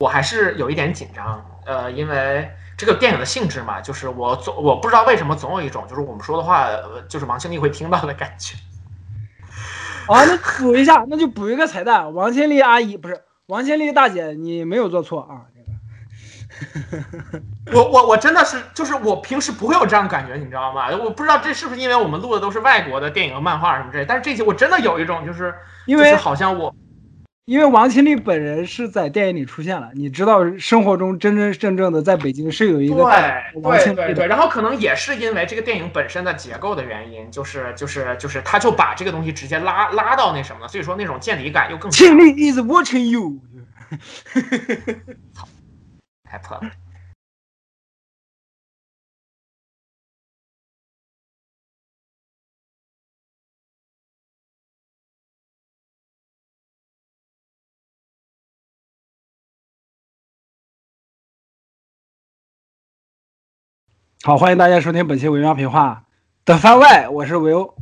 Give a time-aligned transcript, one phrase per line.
[0.00, 8.56] 我还是有一点紧张，呃，因为这个电影的性质嘛，就是我总我不知道为什么总有一种就是我们说的话，呃就是王心丽会听到的感觉。
[10.06, 15.50] 啊，那补一下，那就补一个彩蛋，王千丽阿姨不是王千丽大姐，你没有做错啊。
[17.72, 20.88] 我我我真的是，就是我平时不会有这样的感觉，你知道吗？
[20.96, 25.52] 我不知道这是不是因为我们录的都是外国的电影和、漫画什么之类，但是这些我真的有一种就是，
[25.86, 26.72] 因为好像我。
[27.48, 32.96] 因为王庆丽本人是在电影里出现了，你知道生活中真真正正的在北京是有一个
[33.54, 42.06] 对对对对，然后可能也是因为这个电影本身的结构的原因，就是就是就是他就把这个东西直接拉拉到那什么了，所以说那种见底感又更强。
[42.06, 43.38] 清丽 is watching you，
[45.32, 45.48] 操，
[46.28, 46.70] 太破了。
[64.28, 66.02] 好，欢迎大家收听本期维喵评话
[66.44, 67.74] 的番外，我是维欧，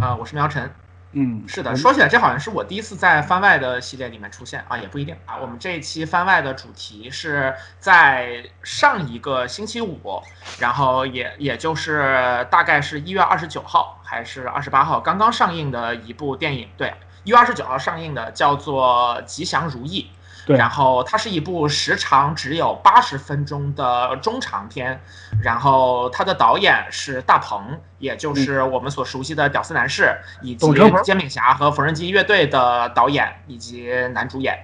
[0.00, 0.72] 啊，我是苗晨。
[1.12, 5.36] 嗯，是的，说起来，这好像是我第一次在番外的系列里面出现啊，也不一定啊。
[5.36, 10.22] 我们这一期番外的主题是在上一个星期五，
[10.58, 20.10] 然后也也就是大概是一月二十九号还是二十八号刚刚上映的一部电影，对，一月二十九号上映的，叫做《吉祥如意》。
[20.44, 25.00] 对，然后它是一部时长只有八十分钟的中长片，
[25.42, 30.02] 然后它的导演是大鹏，也就是我们所熟悉的《屌丝男士》
[30.42, 30.66] 以及
[31.02, 34.58] 《煎饼侠》和缝纫机乐队的导演以及男主演。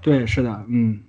[0.00, 1.02] 对，是的，嗯。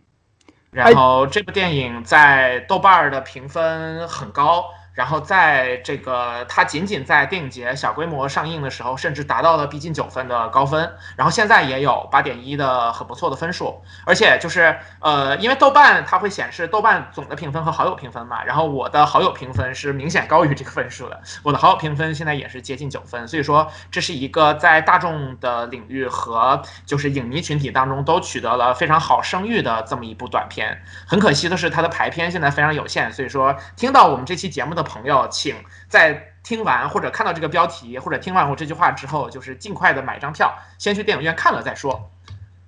[0.72, 4.66] 然后这部电影在豆瓣的评分很高。
[4.94, 10.94] 然后在这个，它仅仅在电影节小规模上映的时候，甚至达到了逼近九分的高分。
[11.16, 18.44] 然后现在也有八点一的很不错的分数，而且就是呃，因为豆瓣它会显示豆瓣总的评分和好友评分嘛。
[18.44, 23.28] 然后我的好友评分是明显高于这个分数的，我的好友评分现在也是接近九分。
[23.28, 30.84] 所以说这是一个在大众的领域和就是影迷群体当中都取得了非常好声誉的这么一部短片。
[31.08, 34.83] 很可惜的是，它的排片现在非常有限，所以说听到我们这期节目的。
[34.84, 35.56] 朋友，请
[35.88, 42.12] 在听完或者看到这个标题或者听完我这句话之后，就是尽快的买张票，先去电影院看了再说。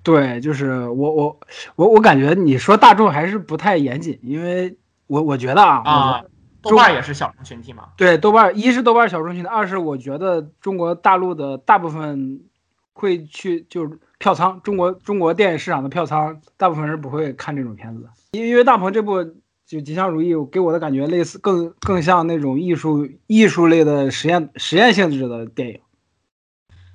[0.02, 1.40] 对，就是我我
[1.74, 6.24] 我我感觉你说大众还是不太严谨，因为我我觉得啊，啊，
[6.62, 7.88] 豆瓣也是小众群体嘛。
[7.96, 12.40] 对，豆瓣一是豆瓣小众群体，二是我觉得中国大陆的大部分
[12.92, 19.34] 会去就是票仓，中国中国电影市场的票仓，大部分人不会看这种片子，因因为大鹏这部。
[19.66, 25.80] 就吉祥如意给我的感觉类似，更更像那种艺术艺术类的实验实验性质的电影，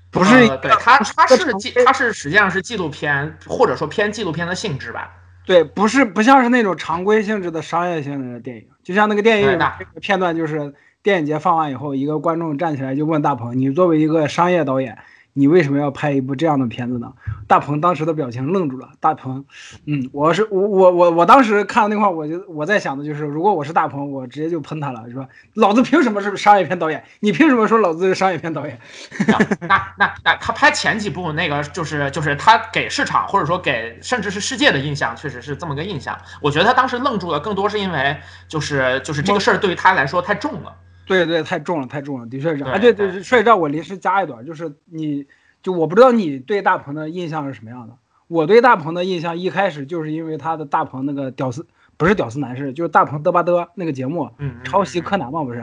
[0.10, 0.48] 不是？
[0.60, 5.12] 对，它它是纪它是实际上是纪录片，或者说偏纪录片的性质吧？
[5.46, 9.60] 对，不是不像是那种常规性质的商业性质的电影，就像那个电影
[10.00, 10.74] 片段，就是
[11.04, 14.98] 电影节放完以后，一个观众站起来就问大鹏：“你作为一个商业导演。”
[15.34, 17.14] 你为什么要拍一部这样的片子呢？
[17.48, 18.90] 大鹏当时的表情愣住了。
[19.00, 19.46] 大鹏，
[19.86, 27.04] 嗯，我是我我我我当时看到那块，我就我在想的就是，如果我是大鹏，我直接就喷他了，说老子凭什么是商业片导演？
[27.22, 28.80] 你凭什么说老子是商业片导演？
[29.68, 36.18] 那那那他拍前几部那个就是就是他给市场或者说给甚至是世界的印象，确实是这么个印象。
[36.42, 38.18] 我觉得他当时愣住了，更多是因为
[38.48, 40.76] 就是就是这个事儿对于他来说太重了。
[41.06, 42.64] 对对，太重了，太重了，的确是。
[42.64, 45.26] 啊，对对，说起这，我临时加一段，就是你，
[45.62, 47.96] 就我不知道你对大鹏的印象是什么样的。
[48.28, 51.68] 我对大鹏的印象一开始就是因为他的大鹏那个屌丝，
[51.98, 54.32] 不是屌丝男士，就是大鹏嘚吧嘚那个节目，
[54.64, 55.60] 抄袭柯南嘛，不是？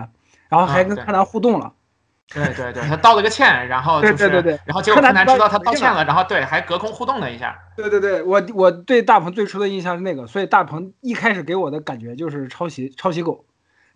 [0.49, 1.73] 然后还跟柯南互动了。
[2.31, 7.59] 对对对，他道了个歉，然后就是，对对对，然后结果柯南知道他道歉了，然后对，还隔空互动了一下。
[7.75, 13.47] 对对对，我我对大鹏最初的印象是那个，所以大鹏一开始给我的感觉就是抄袭抄袭狗。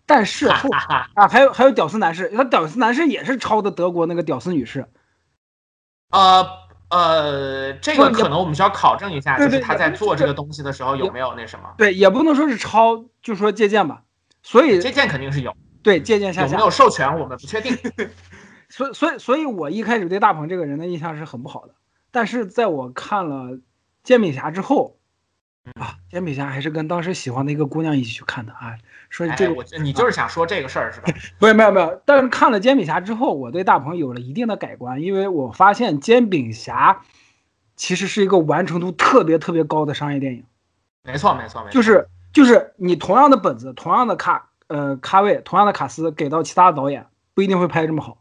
[0.05, 0.69] 但是后
[1.13, 4.85] 啊，还有还有屌丝男士，他屌丝男士也是抄的德国那个屌丝女士。
[6.11, 6.45] 呃
[6.89, 11.73] 呃，这个可能我们需要考证一下，就是他在做这个东西的时候有没有那什么？
[11.77, 14.03] 对，也不能说是抄，就说借鉴吧。
[14.41, 17.77] 所以借鉴肯定是有，对，借鉴下有没有授权我们不确定。
[18.69, 21.73] 所以所以所以我一开始对大鹏这个人的印象是很不好的，
[22.11, 23.59] 但是在我看了
[24.03, 24.97] 煎饼侠之后。
[25.75, 28.75] 啊，煎饼侠还是跟当时喜欢的一个姑娘一起去看的啊。
[29.09, 31.07] 说这我你就是想说这个事儿是吧？
[31.37, 37.01] 不 是没有没有，但是看了煎饼侠之后，我对大鹏有了一定的改观，因为我发现煎饼侠
[37.75, 40.43] 其实是一个完成度特别特别高的商业电影。
[41.03, 48.17] 没错没错没错，就是就是你同样的本子、同样的卡呃咖位、同样的卡司给到其他导演，不一定会拍这么好。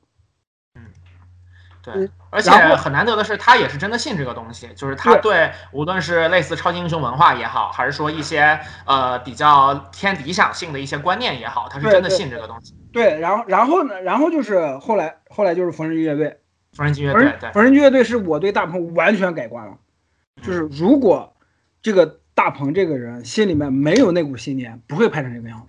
[1.82, 12.73] 对，而且很难得的是，他也是真的信这个东西，就是他对无论是类似超级英雄文化也好，还是说一些呃比较偏理想性的一些观念也好，他是真的信这个东西。
[12.93, 16.38] 对，然后然后呢，然后就是后来后来就是缝纫机乐队，
[16.73, 19.76] 缝纫机乐队，对缝纫机乐队是我对大鹏完全改观了，
[20.40, 21.34] 就是如果
[21.82, 25.67] 这个大鹏这个人心里面没有那股信念，不会拍成这个样子。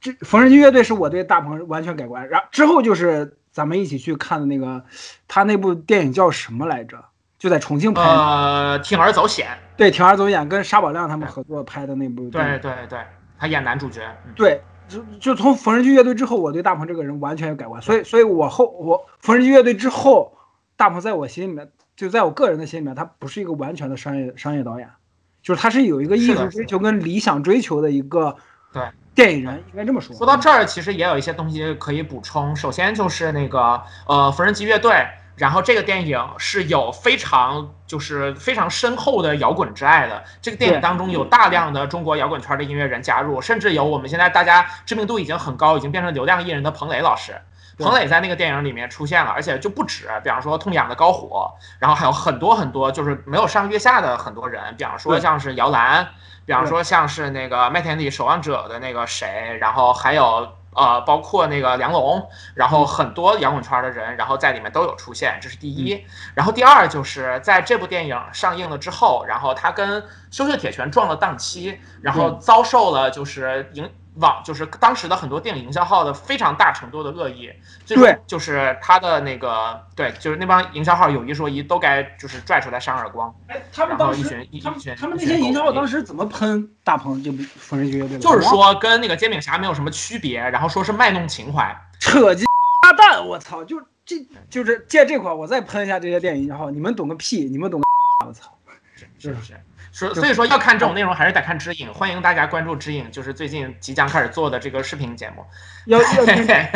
[0.00, 3.36] 这缝纫机乐队是我对大鹏完全改观，然之后就是。
[3.58, 4.84] 咱们一起去看的那个，
[5.26, 6.96] 他那部电影叫什么来着？
[7.40, 8.08] 就在重庆拍的。
[8.08, 9.48] 呃，铤而走险。
[9.76, 12.30] 对，铤而走险，跟沙宝亮他们合作拍的那部。
[12.30, 13.00] 对对对，
[13.36, 14.00] 他演男主角。
[14.36, 17.82] 对，就就从缝纫机乐队之后，我对大鹏这个人完全有改观。
[17.82, 20.38] 所以，所以我后我缝纫机乐队之后，
[20.76, 24.88] 大鹏在我心里面，就在我个人的心里面，他不是一个完全的商业商业导演，
[25.42, 28.36] 就是他是有一个艺术追求跟理想追求的一个。
[28.72, 28.82] 对。
[29.18, 30.14] 电影人应该这么说。
[30.14, 32.54] 说到这儿，其实也有一些东西可以补充。
[32.54, 40.22] 首先就是那个呃，缝纫机乐队，然后这个电影是有非常就是非常深厚的摇滚之爱的。
[40.40, 47.34] 这个电影当中有大量的中国摇滚圈的音乐人加入，甚至有我们现在大家知名度已经很高，已经变成流量艺人的彭磊老师。
[47.76, 56.06] 彭磊在那个电影里面出现了，而且就不止，比方说痛仰的高火，然后还有很多很多就是没有上月下的很多人，比方说像是摇篮。
[56.48, 66.06] 比方说像是那个麦田里守望者的那个谁，然后还有呃，包括那个梁龙，然后很多摇滚圈的人，然后在里面都有出现，这是第一。
[66.34, 73.86] 然后第二就是在这部电影上映了之后，然后他跟羞羞铁拳撞了档期，然后遭受了就是影。
[74.20, 77.50] 网就是当时的很多电影营销号的非常大程度的恶意，
[77.86, 83.34] 对，就是他的那个对，就是那帮营销号有一说一，都该就是拽出来扇耳光。
[83.46, 84.22] 哎，他们当时
[84.62, 88.18] 他们他们那些营销号当时怎么喷大鹏这部缝纫机乐队？
[88.18, 92.44] 就是说跟那个煎饼侠没有什么区别，然后说是卖弄情怀，扯鸡
[92.82, 93.26] 巴蛋！
[93.26, 94.16] 我操，就这
[94.50, 97.44] 就是借这块我再喷一下这些电影营销号，你们懂个屁！
[97.44, 97.86] 你们懂个，
[98.26, 98.50] 我操，
[99.18, 99.54] 是不是？
[99.90, 105.44] 所所以说要看这种内容还是得看知影，欢迎大家关注知影，就是最近即将开始做的这个视频节目。
[105.86, 106.04] 要 要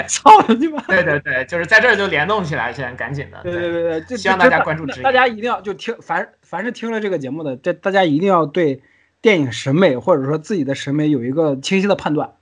[0.09, 0.81] 操你妈！
[0.83, 3.41] 对对对，就是在这儿就联动起来，现在赶紧的。
[3.43, 5.03] 对对对对，希望大家关注知影。
[5.03, 8.83] 大家一定要就听，凡凡是听了这个节目的，这大家一定要对
[9.21, 12.33] 电影审美或者说自己的审美有一个清晰的判断，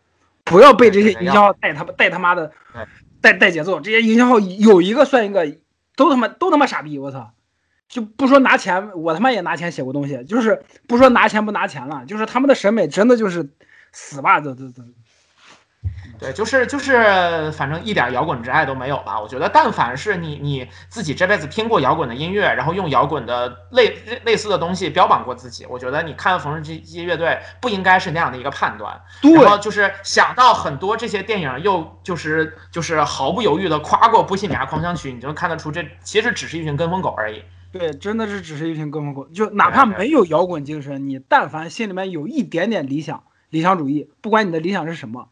[0.44, 2.52] 不要被这些营销号带他妈带他妈的
[3.20, 3.80] 带带节奏。
[3.80, 5.56] 这些营销号有一个算一个，
[5.96, 6.98] 都他妈都他妈傻逼！
[6.98, 7.32] 我操！
[7.90, 13.50] 就不说拿钱，我他妈也拿钱写过东西，就是不说拿钱不拿钱了，就是他们的审美真的就是
[13.90, 14.82] 死吧，这这这。
[16.20, 19.18] 对，就是就是，反正一点摇滚之爱都没有吧。
[19.18, 29.00] 我觉得，但凡是你你自己这辈子听过摇滚的音乐，然后用摇滚的类类似的东西标榜过自己，我觉得你看缝纫机乐队不应该是那样的一个判断。
[29.22, 37.42] 然后就是想到很多这些电影，又就是就是毫不犹豫的夸过《波西米亚狂想曲》，你就看得出这其实只是一群跟风狗而已。
[37.72, 45.28] 对，真的是只是一群跟风狗，就哪怕没有摇滚精神，你但凡心里面有一点点理想、理想主义，不管你的理想是什么。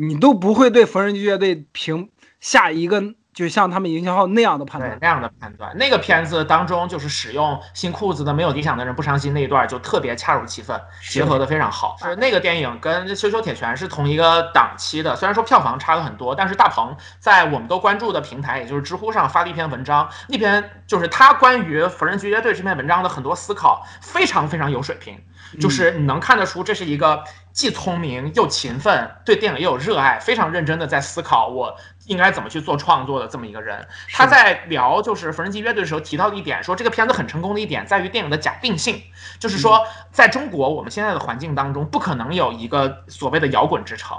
[0.00, 5.70] 你都不会对缝纫机乐队评下一个，就像他们营销号那样的判断，那样的判断。
[5.76, 10.76] 那个片子当中就是使用新裤子的没有理想的人不伤心那一段，就特别恰如其分，
[11.08, 11.96] 结合的非常好。
[12.00, 25.16] 是那个电影跟羞羞铁拳是同一个档期的，虽然说票房差了很多，但是大鹏在我们都关注的平台，也就是知乎上发了一篇文章，那篇就是他关于缝纫机乐队这篇文章的很多思考，非常非常有水平，
[25.60, 27.24] 就是你能看得出这是一个。
[27.50, 33.84] 既聪明又勤奋，对电影也有热爱，非常认真的在思考我应该怎么去做创作的这么一个人。
[34.12, 39.02] 他在聊就是缝纫机乐队的时候提到的一点，说这个片子很成功的一点在于电影的假定性，
[39.40, 44.16] 就是说在中国我们现在的环境当中，不可能有一个所谓的摇滚之城。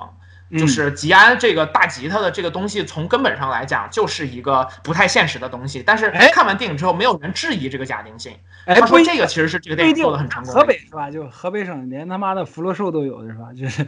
[0.58, 5.84] 就是吉安这个大吉他的这个东西，从根本上来讲就是一个不太现实的东西。
[5.86, 8.36] 但是看完电影之后，没有人质疑这个假定性。
[8.74, 10.54] 他说这个其实是这个电影做的很成功。
[10.54, 11.12] 河北是吧？
[11.12, 13.46] 就河北省连他妈的福禄寿都有是吧？
[13.56, 13.86] 就是，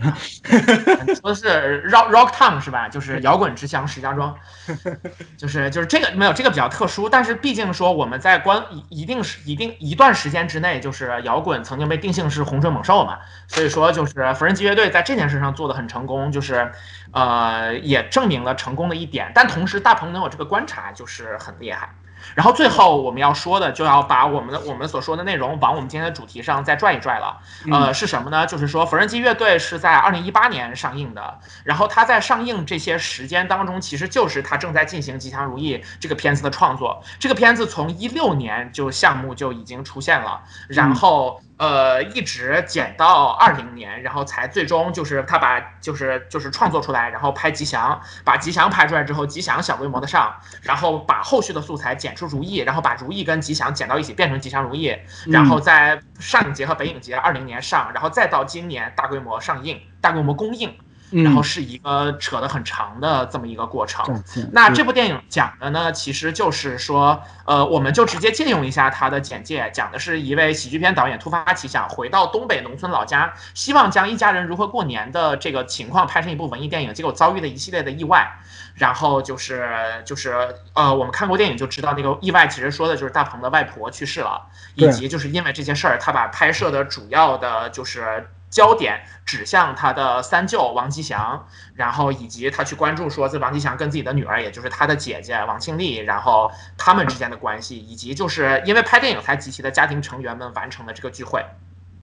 [1.20, 2.88] 说是 rock rock town 是吧？
[2.88, 4.36] 就是摇滚之乡石家庄。
[5.36, 13.18] 就是就是这个没有这个比较特殊，但是毕竟说我们在关一一定是一定一段时间之内，就是摇滚曾经被定性是洪水猛兽嘛。
[13.48, 16.52] 所以说就是缝纫机乐队在这件事上做的很成功，就是。
[16.52, 16.70] 是，
[17.14, 21.88] 呃，也证明了成功的一点，但同时大鹏能有这个观察就是很厉害。
[22.36, 27.38] 然后最后我们要说的，就要把我们的我们所说的内容往我们今天的主题上再拽一拽了。
[27.72, 28.46] 呃，是什么呢？
[28.46, 37.04] 就是说缝纫机乐队是在二零一八年上映的，然后它在上映这些时间当中，其实就是它正在进行《吉祥如意》这个片子的创作。
[37.20, 41.42] 这个片子从一六年就项目就已经出现了，然后。
[41.62, 60.75] 呃，一直剪到二零年，然后才最终就是他把就是就是创作出来，然后拍吉祥，把吉祥拍出来之后，吉祥小规模的上，然后把后续的素材剪出如意，然后把如意跟吉祥剪到一起变成吉祥如意，然后在上影节和北影节二零年上，然后再到今年大规模上映、大规模公映。
[61.12, 64.06] 然后是一个扯得很长的这么一个过程。
[64.53, 78.32] 那这部电影讲的呢，其实就是说，呃，我们就直接借用一下它的简介，讲的是一位喜剧片导演突发奇想，回到东北农村老家，希望将一家人如何过年的这个情况拍成一部文艺电影，结果遭遇了一系列的意外。
[78.74, 79.68] 然后就是
[80.06, 88.30] 就是呃，我们看过电影就知道，那个意外其实说的就是大鹏的外婆去世了，以及就是因为这些事儿，他把拍摄的主要的就是。
[88.51, 101.46] 焦点指向他的三舅王吉祥，然后以及他去关注说这王吉祥跟自己的女儿，也就是他的姐姐王庆丽，然后他们之间的关系，以及就是因为拍电影才集齐的家庭成员们完成的这个聚会。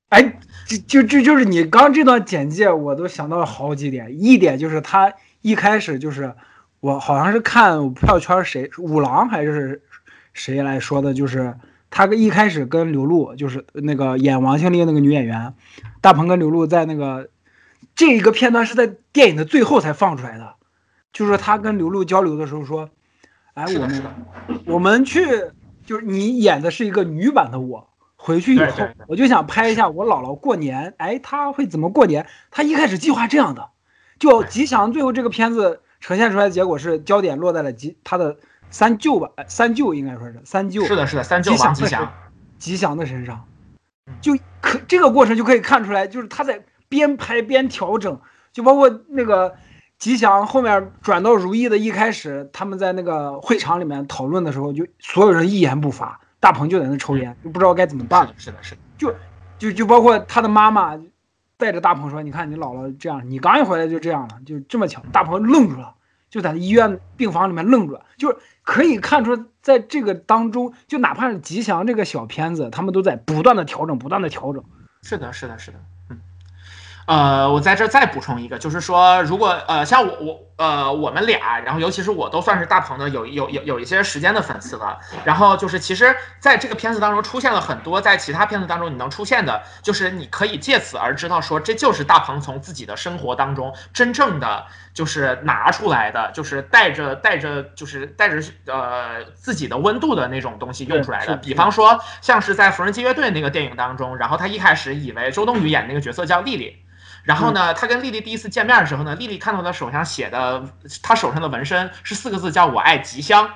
[0.09, 0.23] 哎，
[0.67, 4.19] 就就就就是你刚这段简介，我都想到了好几点。
[4.19, 5.13] 一点就是他
[5.43, 6.35] 一开始就是
[6.81, 9.83] 我好像是看票圈谁五郎还是
[10.33, 11.55] 谁来说的，就是。
[11.91, 15.55] 他一开始跟刘露，就是那个演王庆丽那个女演员，
[16.03, 17.31] 大鹏跟刘露在那个
[17.95, 20.55] 这一个片段是在电影的最后才放出来的，
[21.13, 22.91] 就是他跟刘露交流的时候说
[23.55, 24.03] ：“哎，我们
[24.67, 25.27] 我们去，
[25.87, 32.27] 就是你演的是一个女版的我，回去以后我就想拍一下我姥姥过年，哎，她会怎么过年？
[32.51, 33.71] 他一开始计划这样的，
[34.19, 38.37] 就吉祥最后这个片子呈现出来的结果是焦点落在了吉他的。”
[38.71, 42.13] 三舅吧，三舅应该说是三舅，是的，是的，三舅王吉祥，
[42.59, 42.97] 吉祥。
[42.97, 43.45] 的身上，
[44.21, 48.21] 就可这个过程就可以看出来，就是他在边拍边调整，
[48.53, 49.55] 就包括那个
[49.99, 58.29] 吉祥后面转到如意的一开始，他们在那个会场里面讨论的时候，就所有人一言不发，大鹏就在那抽烟，就不知道该怎么办。
[58.37, 59.15] 是的，是的，就
[59.59, 60.99] 就就包括他的妈妈
[61.57, 65.95] 带着大鹏说：“你看你姥姥这样，你刚一回来就这样了，就这么巧。”大鹏愣住了，
[66.31, 68.37] 就在医院病房里面愣着，就是。
[68.69, 74.63] 可以看出，在这个当中，就哪怕是吉祥这个小片子，他们都在不断的调整，不断的调整。
[75.03, 75.79] 是的，是的，是的。
[76.11, 76.21] 嗯，
[77.07, 80.48] 呃，我在这再补充一个，就是说，如果呃，像我我。
[80.59, 84.99] 呃，我们俩，然后尤其是我都算是大鹏的有有有有一些时间的粉丝了。
[85.25, 101.37] 然后就是，其实在这个片子当中出现了很多在其他片子当中你能出现的，就是你可以借此而知道说，这就是大鹏从自己的生活当中真正的就是拿出来的，就是带着带着就是带着呃自己的温度的那种东西用出来的。
[101.37, 106.77] 比方说，像是在《缝纫机乐队》那个电影当中，然后他一开始以为周冬雨演那个角色叫丽丽。
[107.29, 110.65] 然后呢，他跟丽丽第一次见面的时候呢，丽丽看到他手上写的，
[111.03, 113.51] 他手上的纹身是四个字，叫我爱吉祥。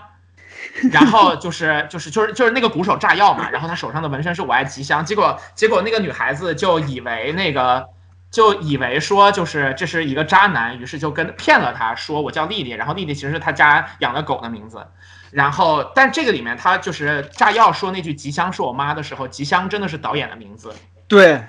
[0.90, 5.02] 然后 就是就是就是就是那个鼓手炸药嘛，然后他手上的纹身是我爱吉祥。
[5.02, 7.86] 结果结果那个女孩子就以为那个
[8.30, 14.86] 就以为说就是这是一个渣男，于是就跟骗了他说我叫丽丽，然后丽丽其实是他家养的狗的名字。
[15.30, 20.74] 然后但这个里面他就是炸药说那句吉祥是我妈的时候，吉祥真的是导演的名字。
[21.08, 21.42] 对。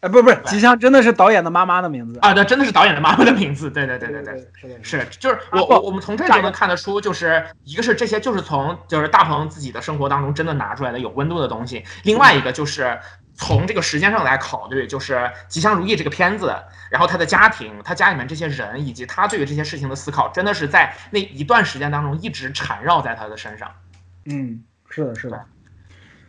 [0.00, 2.32] 哎，不不是，吉祥真的是导演的妈妈的名字啊！
[2.32, 3.68] 对，真的是导演的妈妈的名字。
[3.68, 12.96] 对对对对对，是就是我我我们从这就能看得出，就是一个是这些就是从就是大鹏自己的生活当中真的拿出来的有温度的东西，另外一个就是
[13.34, 15.14] 从这个时间上来考虑，就是
[15.48, 16.54] 《吉祥如意》这个片子，
[16.92, 23.68] 然后他的家庭，他家里面这些人，以及他对于这些事情的思考，真的是在那一段时间当中一直缠绕在他的身上。
[24.26, 25.44] 嗯，是的，是的。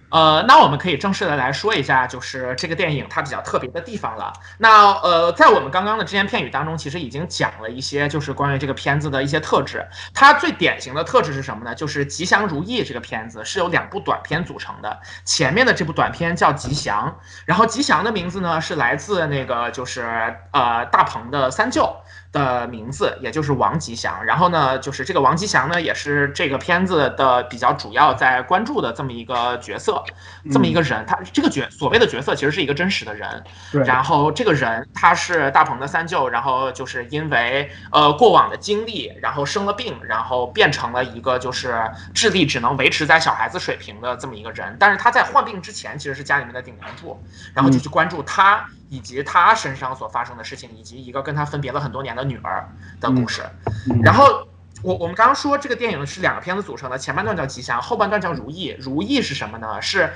[0.10, 4.34] 呃，那我们可以正式的来说一下，就是这个电影它比较特别的地方了。
[4.58, 9.88] 那呃，在我们刚刚的只言片语当中，其实已经讲了一些，就是关于这个片子的一些特质。
[10.14, 11.76] 它最典型的特质是什么呢？
[11.76, 15.00] 就是《吉祥如意》这个片子是由两部短片组成的。
[15.26, 17.08] 前面的这部短片叫《吉祥》，
[17.46, 20.02] 然后《吉祥》的名字呢是来自那个就是
[20.52, 21.96] 呃大鹏的三舅。
[22.32, 24.24] 的名字，也就是王吉祥。
[24.24, 30.04] 然后呢，就是这个王吉祥呢，也是这个片子的比较主要在关注的这么一个角色，
[30.52, 31.06] 这么一个人。
[31.08, 33.44] 他这个角所谓的角色，其实是一个真实的人。
[33.86, 41.80] 然后这个人他是大鹏的三舅，然后就是因为呃过往的经历，然后生了病，然后变成了一个就是
[42.14, 44.76] 智力只能维持在小孩子水平的这么一个人。
[44.80, 47.20] 但是他在患病之前，其实是家里面的顶梁柱。
[47.54, 48.66] 然后就去关注他。
[48.90, 52.68] 以及他身上所发生的事情，以及一个跟他分别了很多年的女儿
[53.00, 53.44] 的故事。
[54.04, 54.48] 然后
[54.82, 58.76] 我我们刚刚说这个电影是两个片子组成的，前半段叫吉祥，后半段叫如意。
[58.80, 59.80] 如意是什么呢？
[59.82, 60.12] 是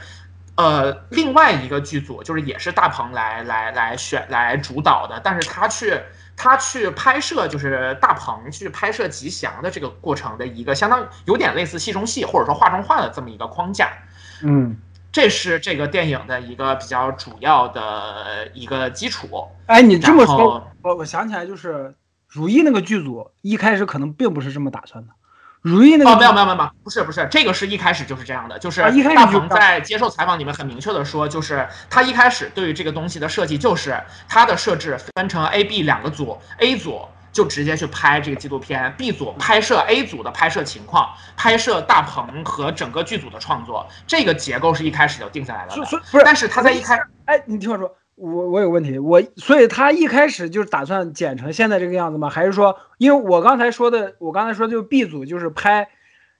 [0.55, 5.99] 呃另外一个剧组，就是也是大鹏来来来选来主导的，但是他去
[6.35, 13.91] 他去拍摄，就是大鹏去拍摄吉祥的这个过程的一个相当有点类似戏中戏或者说画中画的这么一个框架。
[14.41, 14.77] 嗯。
[15.13, 19.47] 这是这个电影的一个比较主要的一个基础。
[19.67, 21.73] 哎，你这么说，我我想起来，就是
[22.27, 25.13] 《如懿》那个剧组一开始可能并不是这么打算的。
[25.61, 28.81] 如懿那个哦，没有没有没有，不是不是，这个是一开始就是这样的，就是
[29.15, 45.81] 大鹏在接受采访里面很明确的说，就是他一开始对于这个东西的设计，就是他的设置分成 A、B 两个组，A 组就直接去拍这个纪录片，B 组拍摄 A 组的拍摄情况，拍摄大鹏和整个剧组的创作，这个结构是一开始就定下来了的。
[45.81, 47.93] 不是，但是他在一开，哎，你听我说。
[48.15, 52.29] 我我有问题，我所以他一开始就是打算剪成现在这个样子吗？
[52.29, 55.89] 还是说，因为我刚才说的，我刚才说就是 B 组就是拍，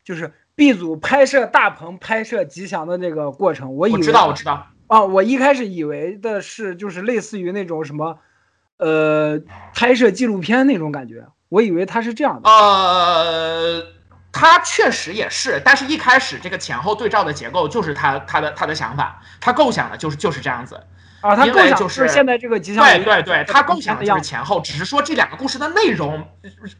[0.04, 8.20] 就是 B 组拍摄大鹏拍摄吉祥的那个过程，我以为知道我知道啊，我一开始以为的是就是类似于那种什么，
[8.84, 9.40] 呃，
[9.74, 12.50] 拍摄纪录片那种感觉，我以为他是这样的。
[12.50, 13.84] 呃，
[14.32, 20.80] 他确实也是，但是一开始这个前后对照的结构就是他他的他的想法，他构想的就是就是这样子。
[21.24, 26.28] 啊，他构想就是现在这个吉祥对对对，他构想的就是前后，只是说这两个故事的内容，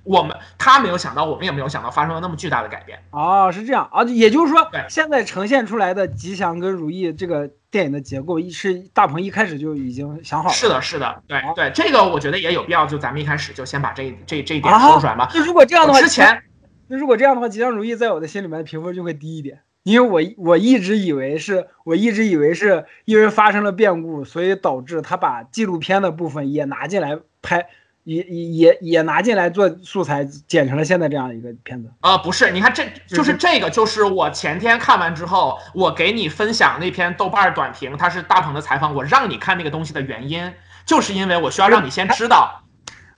[0.04, 3.00] 我们他没有想到，我们也没有想到发生了那么巨大的改变。
[3.12, 10.54] 哦，是这样啊，也就是说，现在呈现出来的吉祥跟如意这个电影的结构，是大鹏一开始就已经想好了。
[10.54, 15.30] 是的，是的，对对，这个我觉得也有必要，就咱们一开始就先把这这这一点说出来嘛。
[15.34, 16.44] 那如果这样的话，之前
[16.90, 19.60] 那如果这样的话，吉祥如意在我的心里面评分就会低一点。
[19.84, 27.68] 因为我我一直以为是，我一直以为是因为发生了变故，所以导致他把纪录片的部分也拿进来拍，
[28.06, 31.92] 也也也也拿进来做素材，剪成了现在这样一个片子。
[32.00, 40.50] 啊，不是，你看这就是这个，就是我前天看完之后，我给你分享那篇豆瓣短评，它是大鹏的采访，我让你看那个东西的原因，
[40.86, 42.63] 就是因为我需要让你先知道。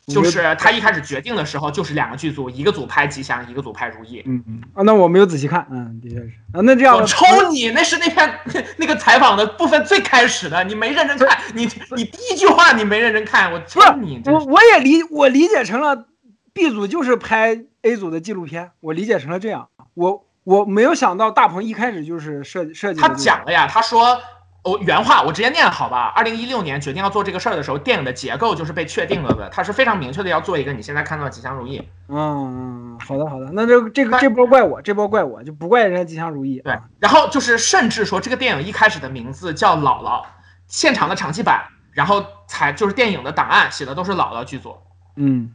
[0.08, 4.22] 就是他一开始决定的时候，就是两个剧组，一个组拍吉祥，一个组拍如意。
[4.28, 6.62] 嗯嗯啊，那我没有仔细看，嗯，的确是啊。
[6.62, 8.40] 那这样我抽你，那是那篇
[8.78, 14.22] 那个采访的部分最开始的，你没认真看，你你第一句话你没认真看，我抽你。
[14.26, 16.06] 我我也理我理解成了
[16.54, 19.70] B 组就是拍 A 组的纪录片，我理解成了这样。
[19.96, 23.02] 我我没有想到大鹏一开始就是设设计。
[23.02, 24.20] 他讲了呀，他说。
[24.66, 26.12] 我原话我直接念好吧。
[26.16, 31.88] 二零一六年决定要做这个事儿的时候，电影的结构就是被确定了的，它是非常明确的要做一个你现在看到的吉祥如意。
[32.10, 36.60] 嗯，好的好的，那这这个这波怪我，这波怪我就不怪人家吉祥如意。
[36.62, 40.24] 对，然后就是甚至说这个电影一开始的名字叫姥姥，
[40.68, 44.76] 现场的场记版，然后才就是电影的档案写的都是姥姥剧组。
[45.16, 45.54] 嗯。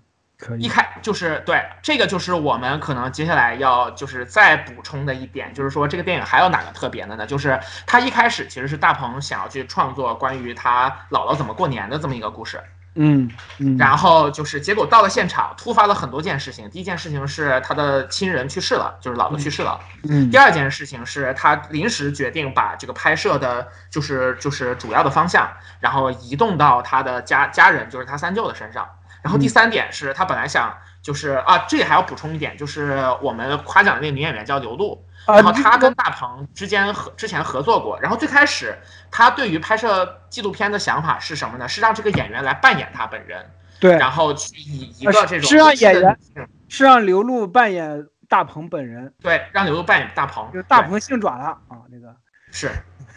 [0.58, 7.26] 一开就是对这个就是我们可能接下来要就是再补充的一点，就是说这个电影还有哪个特别的呢？
[7.26, 12.60] 就是他一开始其实是大鹏想要去创作关于他姥姥怎么过年的这么一个故事，
[12.94, 16.68] 嗯嗯，然后就是结果到了现场，突发了很多件事情。
[16.70, 19.80] 第一件事情是他的亲人去世了，就是姥姥去世了。
[20.08, 20.30] 嗯。
[20.30, 25.50] 第二件事情是他临时决定把这个拍摄的，就是就是主要的方向，
[25.80, 28.88] 然后移动到他的家家人，就是他三舅的身上。
[29.22, 38.78] 然后第三点是他本来想就是啊，这里还要补充一点，就是我们夸奖的那个女演员叫刘露，然后她跟大鹏之间合之前合作过，然后最开始
[39.10, 41.68] 他对于拍摄纪录片的想法是什么呢？
[41.68, 46.18] 是让这个演员来扮演他本人，对，然后去以一个这种是让演员
[46.68, 52.14] 是让刘露扮演大鹏本人，对，让刘露扮演大鹏，就大鹏性转了啊，那个。
[52.52, 52.68] 是，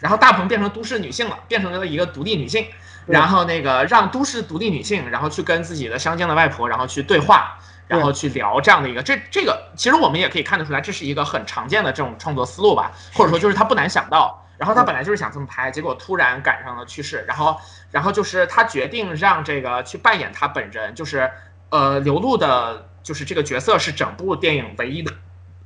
[0.04, 2.66] 然后大鹏变成都市女性了，变成了一个独立女性。
[3.06, 17.58] 然后那个让都市独立女性，然后去跟自己的乡间的外婆，然后去对话，然后去聊这样的一个，这这个其实我们也可以看得出来，这是一个很常见的这种创作思路吧，或者说就是他不难想到，然后他本来就是想这么拍，结果突然赶上了去世，然后
[17.90, 21.30] 然后就是他决定让这个去扮演他本人，就是
[21.68, 25.12] 呃刘露的，就是这个角色是整部电影唯一的。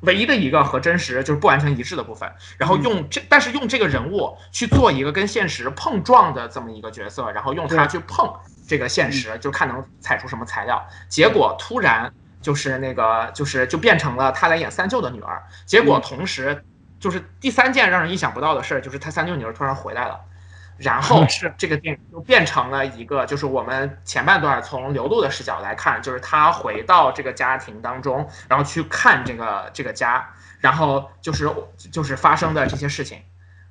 [0.00, 8.32] 唯一的一个和真实就是不完全一致的部分，然后用这，但是用这个人物去做一个跟现实碰撞的这么一个角色，然后用它去碰
[8.66, 10.86] 这个现实，就看能踩出什么材料。
[11.08, 15.42] 结果突然就是那个，就是就变成了他来演三舅的女儿。
[15.66, 16.64] 结果同时
[17.00, 20.20] 就是第三件让人意想不到的事儿，就是他三舅女儿突然回来了。
[20.78, 30.28] 然后是这个电影就变成了一个，就是我们前半段从刘露的视角来看，就是他回到这个家庭当中，然后去看这个这个家，
[30.60, 31.50] 然后就是
[31.90, 33.20] 就是发生的这些事情。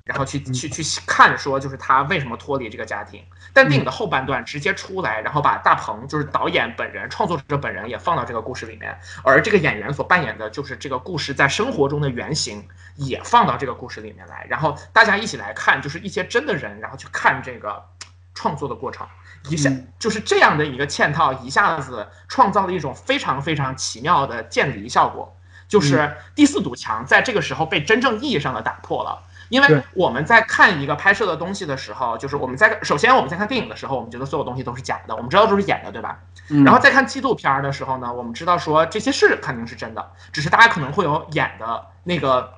[0.08, 3.22] 然后去去去看，说就是他为什么脱离这个家庭。
[3.52, 12.66] 但电影的后半段直接出来，然后把大鹏就是导演本人、创作者本人也放到这个故事里面，而这个演员所扮演的就是这个故事在生活中的原型
[12.96, 14.46] 也放到这个故事里面来。
[14.48, 17.84] 然后大家一起来看，就是一些真的人，然后去看这个
[18.32, 19.06] 创作的过程，
[19.50, 25.36] 一下就是这样的一个嵌套，一下子创造了一种非常非常奇妙的渐离效果，
[25.68, 29.22] 就是第四堵墙在这个时候被真正意义上的打破了。
[29.48, 36.18] 因为我们在看一个拍摄的东西的时候，就是我们在首先我们在看电影的时候，我们觉得所有东西都是假的，我们知道都是演的，对吧？
[36.64, 42.52] 然后再看纪录片的时候呢，我们知道说这些是肯定是真的，只是大家可能会有演的那个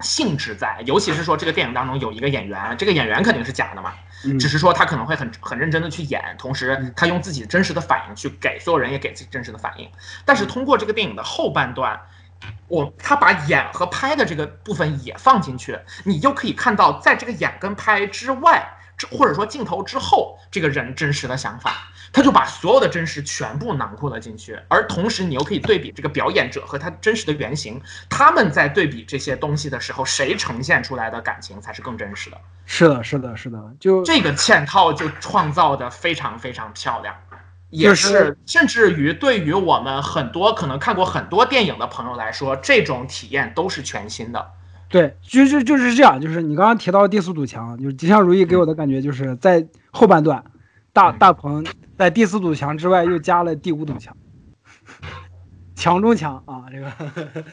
[0.00, 3.92] 性质在，尤其是说这个电影当中有一个演员，这个演员肯定是假的嘛，
[4.38, 9.90] 只是说他可能会很很认真的去演，同时他用自己真实的反应去给所有人也给自己真实的反应，
[10.24, 12.00] 但是通过这个电影的后半段。
[12.68, 18.66] 我他把演和拍的这个部分也放进去，你就可以看到，在这个演跟拍之外，
[19.10, 24.58] 或者说镜头之后，这个人真实的想法，他就把所有的真实全部囊括了进去。
[24.68, 32.40] 而同时，你又可以对比这个表演者和他真实的原型，他们在对比这些东西的时候，谁呈现出来的感情才是更真实的？
[32.66, 37.14] 是的，是的，是的，就这个嵌套就创造的非常非常漂亮。
[37.70, 44.50] 也是，甚至于对于我们很多可能看过很多电影的朋友来说，这种体验都是全新的。
[44.88, 46.20] 对，就就就是这样。
[46.20, 50.44] 就是你刚刚提到第四堵墙，就是吉祥如意给我的感觉，就是在后半段，
[50.92, 51.66] 大大鹏
[51.98, 54.16] 在第四堵墙之外又加了第五堵墙，
[55.74, 57.44] 墙中墙啊，这个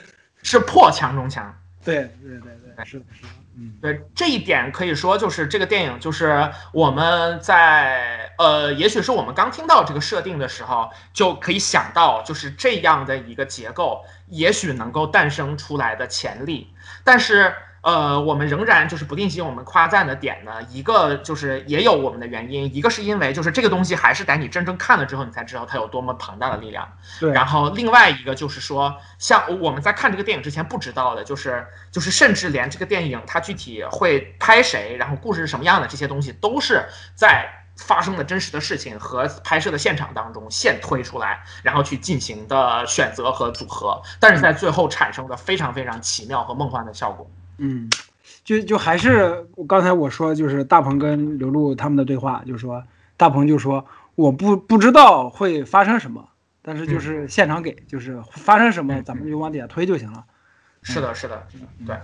[0.44, 1.52] 是破墙中墙。
[1.84, 3.30] 对对对对，是的，是的。
[3.56, 17.54] 嗯，对这一点可以说，就是这个电影，就是我们在呃，也许是我们刚听到这个设定的时候，就可以想到，就是这样的一个结构，也许能够诞生出来的潜力，但是。
[17.82, 26.88] 呃，我们仍然就是不定期我们夸赞的点呢，一个就是也有我们的原因，一个是因为就是这个东西还是得你真正看了之后，你才知道它有多么庞大的力量。
[27.20, 27.32] 对。
[27.32, 47.28] 然后另外一个就是说，像我们在看这个电影之前不知道的，就是就是甚至连这个电影它具体会拍谁，然后故事是什么样的这些东西，都是在发生的真实的事情和拍摄的现场当中现推出来，然后去进行的选择和组合，但是在最后产生的非常非常奇妙和梦幻的效果。
[47.64, 47.88] 嗯，
[48.44, 52.84] 就就还是刚才我说，就是大鹏跟刘璐他们的对话，就是说
[53.18, 56.28] 大鹏就说我不不知道会发生什么，
[56.64, 60.26] 但是就是现场给，就是发生什么咱们就往底下推就行了。
[60.82, 61.46] 是的，是的，
[61.86, 61.96] 对。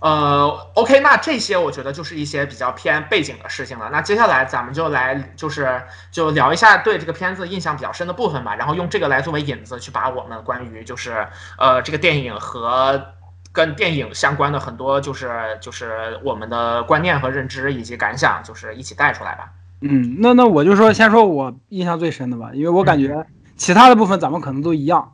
[0.00, 3.90] 呃，OK，那这些我觉得就是一些比较偏背景的事情了。
[3.92, 11.26] 那接下来咱们就来就是就聊一下对这个片子印象比较深的部分吧，然后用这个来作为引子，去把我们关于就是
[11.58, 13.17] 呃这个电影和。
[13.52, 19.52] 跟电影相关的很多，就是就是我们的观念和认知以及感想，就是一起带出来吧。
[19.80, 25.12] 嗯，那那我就说，先说我印象最深的吧，因为我感觉其他的部分咱们可能都一样，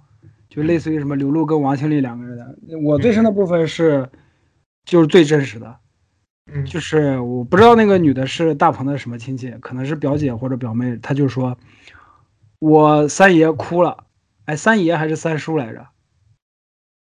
[0.48, 2.78] 就类似于什么刘璐跟王庆丽两个人的。
[2.82, 4.08] 我最深的部分是，
[4.84, 5.76] 就是最真实的，
[6.66, 11.58] 就是我不知道那个女的是大鹏的什么亲戚，可能是表姐或者表妹，她就说，
[12.58, 14.04] 我三爷哭了，
[14.46, 15.86] 哎，三爷还是三叔来着？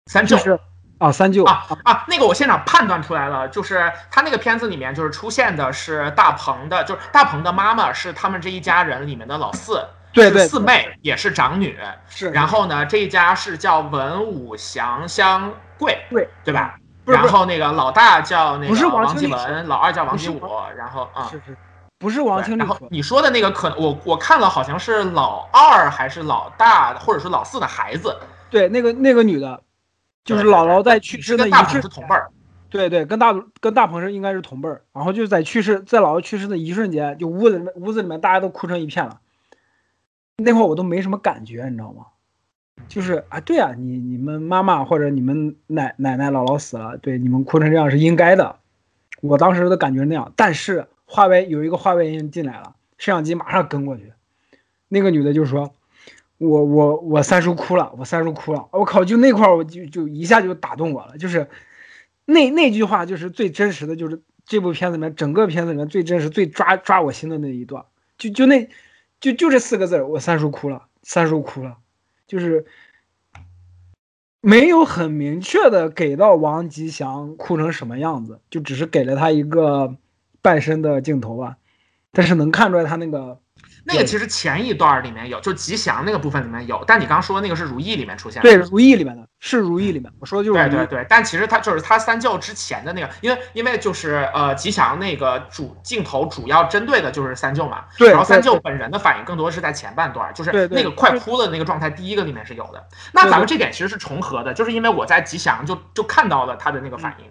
[0.07, 0.37] 三舅。
[0.98, 11.78] 啊，三舅啊啊，那个我现场判断出来了，就是他那个片子里面就是出现的是大鹏的，就是大鹏的妈妈是他们这一家人里面的老四，对对，四妹也是长女，
[12.09, 12.30] 是。
[12.30, 16.76] 然后呢，这一家是叫文武祥香贵，对对吧？
[17.04, 20.40] 然后那个老大叫那个王继文，老二叫王继武，
[20.76, 21.57] 然后啊，是是，
[21.98, 22.59] 不是王清丽。
[22.59, 28.16] 然后你说的那个可能我我看了好像是老二还是老大或者是老四的孩子，
[28.48, 29.61] 对，那个那个女的。
[30.25, 32.31] 就是姥姥在去世的一瞬，是同辈儿，
[32.71, 34.83] 对对，跟大跟大鹏是应该是同辈儿。
[34.95, 39.21] 然后就在去世，在姥姥去世的一瞬间，就屋子里面屋子里面大家都哭成一片了。
[40.39, 42.07] 那会儿我都没什么感觉，你知道吗？
[42.89, 48.57] 就是啊，对啊，你你们妈妈或者你们奶奶奶姥姥死了，对你们哭成这样是应该的。
[49.21, 54.13] 我当时的感觉那样，但是话外有一个话外音进来了，摄像机马上跟过去，
[54.89, 55.73] 那个女的就说。
[56.44, 59.04] 我我我三叔哭了，我三叔哭了，我靠！
[59.04, 61.48] 就那块儿，我就就一下就打动我了，就是
[62.24, 67.85] 那那句话，就是最真实的，就是这部片子里面整个片子里面最真实、最抓抓我心的那一段，
[68.18, 68.68] 就就那
[69.20, 71.78] 就就这四个字我三叔哭了，三叔哭了，
[72.26, 72.66] 就是
[74.40, 79.96] 没有很明确的给到王吉祥哭成什么样子，就只是给了他一个
[80.42, 81.57] 半身的镜头吧，
[82.12, 83.40] 但是能看出来他那个。
[83.87, 88.49] 那个其实前一段里面有，就吉祥那个部分里面有，但你刚说那个是如意里面出现的。
[88.49, 90.68] 对，如意里面的是如意里面，我说的就是。
[90.70, 98.09] 对对对，但其实他就是他三舅之前的那个，因为因为就是呃吉祥那个主镜头主要针对的就是三舅嘛，对。
[98.09, 102.83] 然后三舅本人的反应更多是在前半段，就是那个快哭的那个状态，第一个里面是有的。
[103.12, 107.27] 那咱们这点其实是重合的，就是因为我在吉祥就就看到了他的那个反应，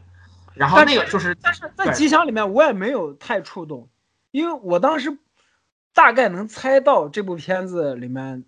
[0.53, 3.89] 然后那个就是，但是在吉祥里面我也没有太触动，
[4.29, 5.17] 因为我当时。
[5.93, 8.45] 大概能猜到这部片子里面，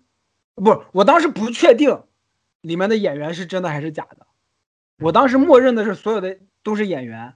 [0.54, 2.02] 不是我当时不确定
[2.60, 4.26] 里面的演员是真的还是假的，
[4.98, 7.34] 我当时默认的是所有的都是演员，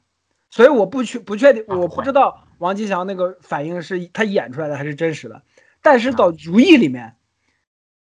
[0.50, 5.42] 所以我不确不确定，我不知道王吉祥那个反应是他演出来的还是真实的。
[5.80, 7.16] 但是到《如意》里面，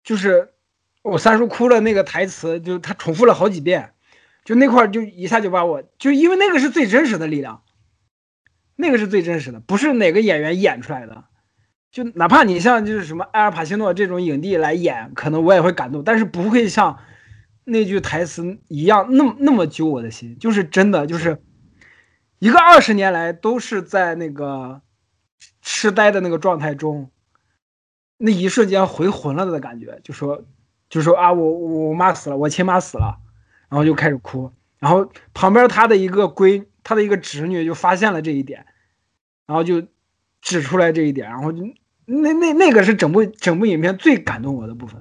[0.02, 0.52] 就是
[1.02, 3.94] 我三叔哭了那个台词，就他重复了好几遍，
[4.44, 7.62] 就那块就一下就把我，就因为那个是最真实的力量，
[8.76, 11.24] 那个是最真实的，不是哪个演员演出来的。
[11.92, 16.98] 就哪怕你像就是什么埃尔帕西诺这种影帝来演，可能我也会感动，但是不会像
[17.64, 20.38] 那句台词一样那么那么揪我的心。
[20.38, 21.42] 就是真的，就是
[22.38, 24.80] 一个二十年来都是在那个
[25.60, 27.10] 痴呆的那个状态中。
[28.24, 30.44] 那一瞬间回魂了的感觉，就说，
[30.88, 33.18] 就说啊，我我妈死了，我亲妈死了，
[33.68, 38.64] 然后就开始哭，然后旁边他的一个闺，他的一个侄女就发现了这一点，
[39.44, 39.82] 然后就
[40.40, 41.64] 指出来这一点，然后就
[42.20, 45.00] 那那那个是整部整部影片最感动我的部分，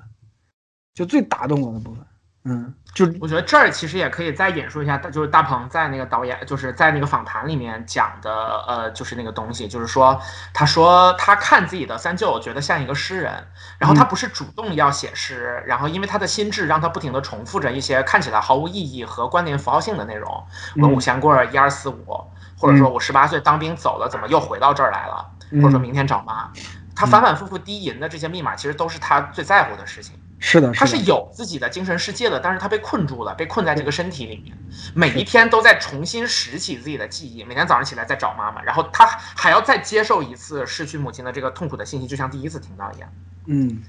[0.94, 2.06] 就最打动我的部分。
[2.44, 8.34] 嗯，就我觉得这儿其实也可以再引述一下，就是大鹏在那个导演，就是在那个访谈里面讲的，
[8.68, 10.20] 呃，就是那个东西，就是说，
[10.52, 13.32] 他说他看自己的三舅，觉得像一个诗人，
[13.78, 20.44] 然后他不是主动要写诗，然后因为他的心智让他不停的重复着一些看起来毫无意义和关联符号性的内容，
[20.78, 22.26] 文武祥贵一二四五，
[22.58, 26.52] 或者说我十八岁当兵走了，怎么又回到这儿来了，或者说明天找妈，
[26.96, 30.16] 他反反复复低吟的这些密码，其实都是他最在乎的事情。
[30.44, 34.58] 是的，他是有自己的精神世界的，但是他被困住了，被困在这个身体里面，
[34.96, 43.08] 每一天都在重新拾起自己的记忆，每天早上起来再找妈妈，然后他还要再接受一次失去母亲的这个痛苦的信息，就像第一次听到一样。
[43.46, 43.84] 嗯，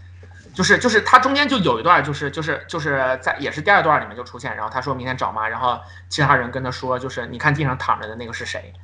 [0.52, 8.74] 就是就是他中间就有一段，就是就是就是在也是第二段里面就出现，然后他说明天找妈，然后其他人跟他说，就是你看地上躺着的那个是谁？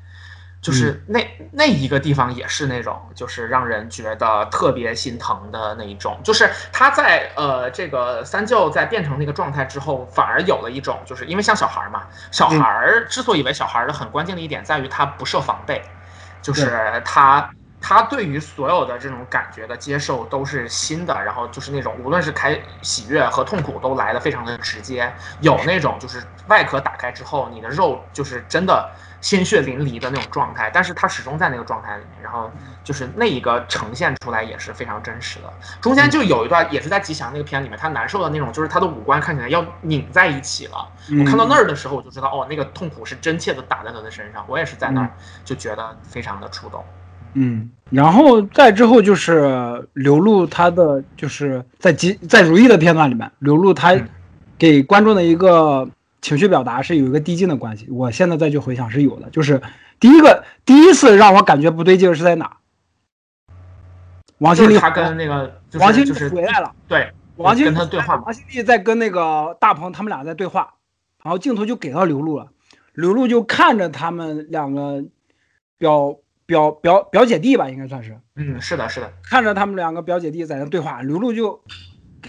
[0.60, 6.18] 就是那那一个地方也是那种，就是让人觉得特别心疼的那一种。
[6.24, 15.80] 就是他在呃这个三舅在变成那个状态之后，反而有了一种，就是因为像小孩嘛，小孩儿之所以为小孩的很关键的一点在于他不设防备，
[16.42, 17.48] 就是他
[17.80, 28.90] 他对于所有的这种感觉的接受都是新的，然后就是那种无论是开喜悦和痛苦都来的非常的直接，有那种就是外壳打开之后，你的肉就是真的。
[29.20, 32.50] 鲜血淋漓的那种状态，但是他始终在那个状态里面，然后
[32.84, 35.52] 就是那一个呈现出来也是非常真实的。
[35.80, 40.88] 中间就有一段也是在吉祥那个片里面，他难受的那种，就是他的五官看起来要拧在一起了。
[41.18, 44.44] 我看到那儿的时候，我就知道哦，那个痛苦是真切的打在他的身上。
[44.46, 45.10] 我也是在那儿
[45.44, 46.84] 就觉得非常的触动。
[47.34, 53.96] 嗯，然后再之后就是刘露，他的就是在吉在如意的片段里面，刘露他
[54.56, 55.88] 给观众的一个。
[56.20, 59.30] 情绪表达是有一个递进的关系，我现在再去回想是有的。
[59.30, 59.62] 就是
[60.00, 62.56] 第一个第一次让我感觉不对劲是在哪？
[64.38, 70.74] 王心凌他跟那个王心凌回来了，对，王心凌跟他对话，王心凌在跟那个大鹏他们俩在对话，
[71.24, 72.48] 然后镜头就给到刘露了，
[72.94, 75.04] 刘露就看着他们两个
[75.76, 81.60] 表表表表姐弟吧，应该算是，嗯，是的，是的，看着他们两个表姐弟在那对话，刘露就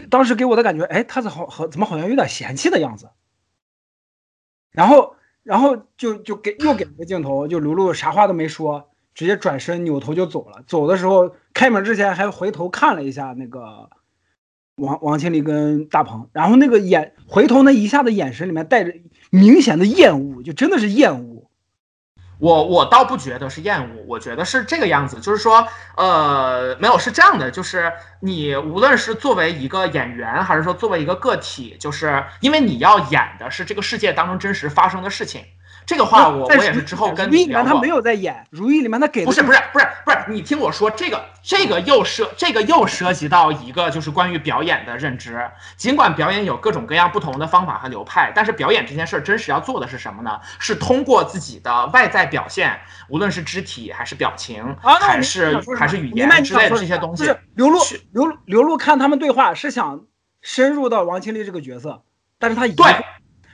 [0.10, 3.10] 当时给我的感觉，哎，他是好好怎么好像有点嫌弃的样子。
[4.72, 10.64] 然后，然后就就给又给了个镜头，就卢璐啥话都没说，直接转身扭头就走了。
[10.68, 13.90] 走的时候，开门之前还回头看了一下那个
[14.76, 18.94] 王王千里跟大鹏，然后那个眼回头那一下子眼神里面带着
[19.30, 21.39] 明显的厌恶，就真的是厌恶。
[22.40, 35.44] 我我倒不觉得是厌恶，我觉得是这个样子，就是说，呃，没有是这样的，就是你无论是作为一个演员，还是说作为一个个体，就是因为你要演的是这个世界当中真实发生的事情。
[35.86, 45.50] 这个话我我也是之后跟如懿里面他没有在演，如懿里面他给不是不是不是不是，你听我说这个这个又涉这个又涉及到一个就是关于表演的认知。
[45.78, 50.40] 尽管表演有各种各样不同的方法和流派，但是表演这件事儿真实要做的是什么呢？
[50.60, 57.24] 是通过自己的外在表现，无论是肢体还是表情，还是还是语言之类的这些东西。
[57.56, 57.80] 刘露
[58.12, 60.06] 刘刘露看他们对话是想
[60.42, 62.04] 深入到王清丽这个角色，
[62.38, 62.96] 但是他对。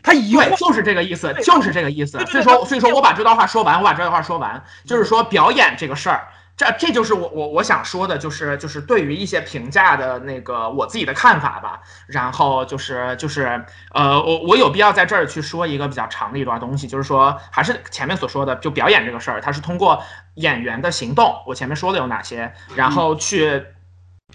[0.06, 2.20] 他以为就是这个意思，就是这个意思。
[2.28, 11.82] 所以说，所以说我把这段话说完，我把这段话说完，就是说表演这个事儿，这这就是我我我想说的，就是就是对于一些评价的那个我自己的看法吧。
[12.06, 20.04] 然后就是就是呃，我我有必要在这儿去说一个比较长的一段东西，就是说还是前面所说的，就表演这个事儿，它是通过
[20.36, 23.66] 演员的行动，我前面说的有哪些，然后去。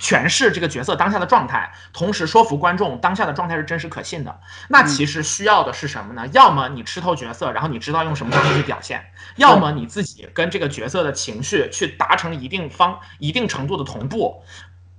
[0.01, 4.41] 诠释这个角色当下的状态，同时说服观众当下的状态是真实可信的。
[4.69, 6.27] 那其实需要的是什么呢？
[6.33, 8.99] 要么你吃透角色，然后你知道用什么方式去表现；
[9.37, 14.43] 要么你自己跟这个角色的情绪去达成一定方一定程度的同步。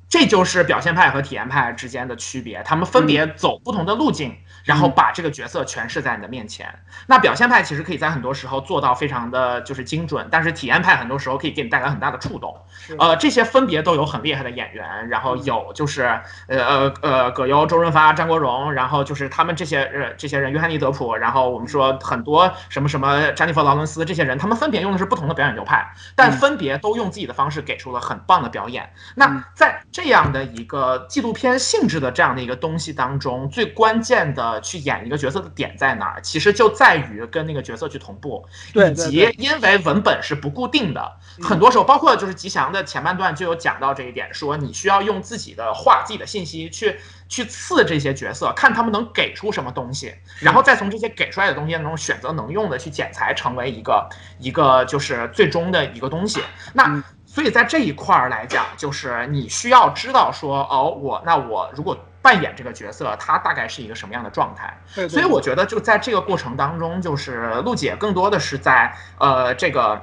[0.08, 4.36] 这就是表现派和体验派之间的区别，他们分别走不同的路径。
[4.64, 6.68] 然后把这个角色诠释在你的面前。
[7.08, 12.56] 那表现派其实可以在很多时候做到非常的就是精准，但是体验派很多时候可以给你带来很大的触动。
[13.00, 16.04] 呃，这些分别都有很厉害的演员，然后有就是
[16.48, 28.92] 呃呃呃葛优、周润发、张国荣，然后就是他们这些呃这些人，约翰尼·德普，然后我们说很多什么什么詹妮弗·劳伦斯这些人，他们分别用的是不同的表演流派，但分别都用自己的方式给出了很棒的表演。
[29.16, 34.51] 那在这样的一个纪录片性质的这样的一个东西当中，最关键的。
[34.60, 36.22] 去演一个角色的点在哪儿？
[36.22, 41.12] 其实就在于跟那个角色去同步，以及因为文本是不固定的，
[41.42, 54.10] 很多时候包括就是吉祥的前半段就有讲到这一点，说你需要用自己的话、自己的信息去去刺这些角色，看他们能给出什么东西，然后再从这些给出来的东西当中选择能用的去剪裁，成为一个
[54.40, 56.42] 一个就是最终的一个东西。
[56.74, 61.98] 那所以在这一块儿来讲，就是你需要知道说，哦，我那我如果。
[62.22, 65.08] 扮演这个角色，他大概是一个什么样的状态？
[65.08, 70.02] 所以我觉得就在这个过程当中，就是陆姐更多的是在呃这个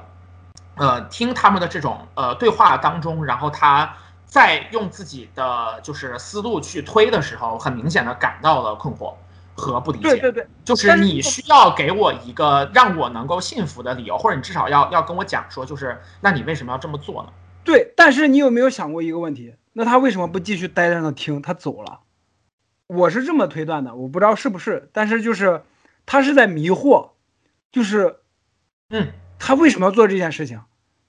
[0.75, 9.13] 呃听他们的这种呃对话当中，然后他在用自己的就是思路去推的时候，很明显的感到了困惑
[9.55, 10.09] 和不理解。
[10.09, 17.29] 对对对，就是你需要给我一个让我能够信服的理由，或者你至少要要跟我讲说，就是那你为什么要这么做呢？
[17.63, 19.55] 对，但是你有没有想过一个问题？
[19.73, 21.41] 那他为什么不继续待在那听？
[21.41, 21.99] 他走了。
[22.89, 25.61] 我是这么推断的，我不知道是不是，但是就是
[26.07, 27.11] 他是在迷惑，
[27.71, 28.15] 就是，
[28.89, 30.59] 嗯，他为什么要做这件事情？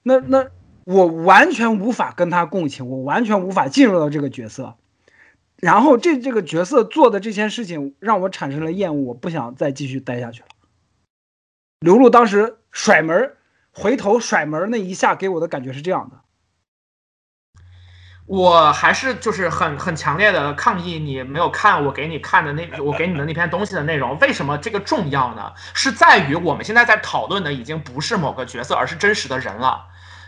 [0.03, 0.47] 那那
[0.83, 4.75] 我完全无法跟他共情，我完全无法进入到这个角色，
[5.57, 10.49] 然后这这个角色做的这件事情让我产生了厌恶，我不想再继续待下去了。
[11.79, 13.33] 刘露当时甩门
[13.71, 16.21] 回头甩门那一下给我的感觉是这样的。
[18.31, 24.17] 我还是就是很很强烈的抗议，你没有看我给你看的那 我给你的那篇东西的内容。
[24.19, 25.51] 为什么这个重要呢？
[25.73, 29.81] 是在于我们现在在讨论的已经不是某个角色，而是真实的人了。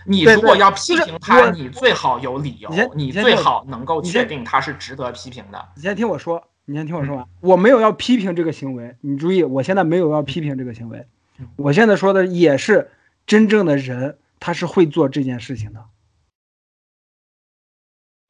[0.06, 5.66] 你如果要批评他，你最好有理由，你最好能够确定他是值得批评的。
[5.76, 7.26] 你先听我说，你先听我说完。
[7.39, 11.08] 我没有要批评这个行为，你注意，我现在没有要批评这个行为。
[11.56, 12.92] 我现在说的也是
[13.26, 15.86] 真正的人，他是会做这件事情的。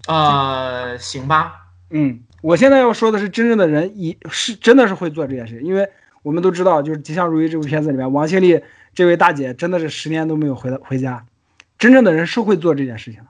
[0.08, 5.88] 呃，行吧，嗯，我现在要说的是真正的人，一是真的是会做这件事，因为
[6.24, 8.62] 我们都知道，就是《吉祥如意》这部片子里面，王心凌
[8.94, 11.26] 这位大姐真的是十年都没有回回家，
[11.78, 13.28] 真正的人是会做这件事情的。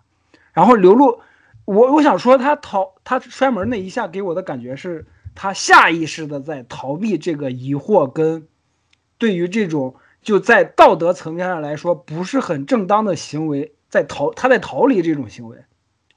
[0.52, 1.22] 然后刘露，
[1.66, 5.06] 我我想说，他逃他摔门那一下给我的感觉是，
[5.36, 8.48] 他下意识的在逃避这个疑惑，跟
[9.20, 15.58] 对于这种就在道德层面上来说不是很正当的行为，在逃他在逃离这种行为。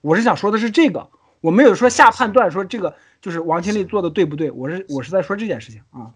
[0.07, 1.09] 我是想说的是这个，
[1.41, 6.15] 我没有说下判断说这个就是王千利做的对不对，我是我是在说这件事情啊。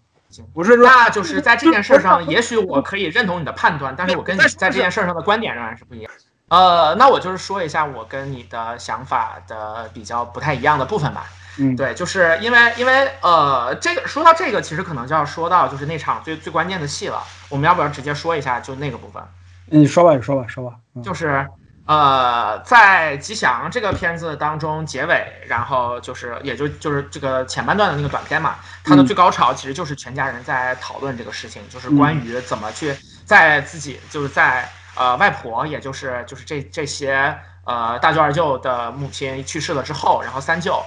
[0.53, 6.11] 我是说，那就是在这件事上，也许我可以认同你的判断，但是我跟你在这件事上的观点仍然是不一样。
[6.47, 11.25] 呃，那我就是说一下我跟你的想法的比较不太一样的部分吧。
[11.59, 17.21] 嗯，对，就是因为因为呃，这个说到这个，其实可能就要说到就是那场最最关键的戏了。
[17.49, 19.21] 我们要不要直接说一下就那个部分？
[19.65, 21.45] 你说吧，你说吧，说吧，就是。
[21.91, 40.81] 呃，在《吉祥》这个片子当中，结尾，然后就是，也就就是这个前半段的那个短片嘛，它的最高潮其实就是全家人在讨论这个事情，就是关于怎么去在自己就是在呃外婆，也就是就是这这些呃大舅二舅的母亲去世了之后，然后三舅，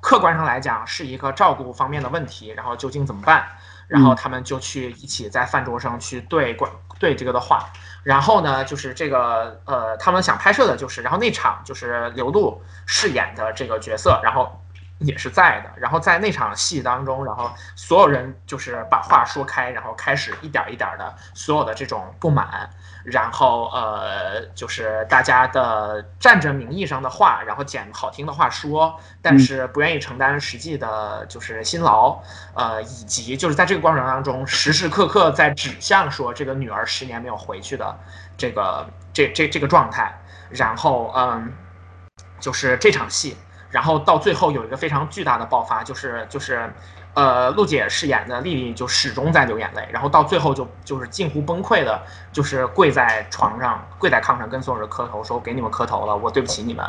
[0.00, 3.46] 客观上来讲是一个照顾方面的问题，然后究竟怎么办？
[3.86, 6.68] 然后他们就去一起在饭桌上去对关
[6.98, 7.70] 对这个的话。
[8.04, 14.62] 然后呢，就是这个，呃，他们想拍摄的就是，然后那场就是刘露饰演的这个角色，然后
[14.98, 15.70] 也是在的。
[15.76, 22.68] 然后在那场戏当中，然后所有人就是把话说开，然后开始一点一点的所有的这种不满。
[23.04, 32.20] 然后呃，就是大家的占着名义上的话，然后捡好听的话说，但是不愿意承担实际的，就是辛劳，
[32.54, 37.98] 呃，以及就是在这个过程当中，时时刻刻在指向说这个女儿十年没有回去的
[38.36, 40.12] 这个这这这个状态。
[40.50, 41.50] 然后嗯，
[42.40, 43.38] 就是这场戏，
[43.70, 46.72] 然后到最后有一个非常巨大的爆发，就是就是
[47.14, 52.00] 呃，陆姐饰演的丽丽就始终在流眼泪，然后到最后就就是近乎崩溃的，
[52.32, 56.86] 就是跪在床上，跪在炕上跟所有人磕头，说给你们磕头了，我对不起你们，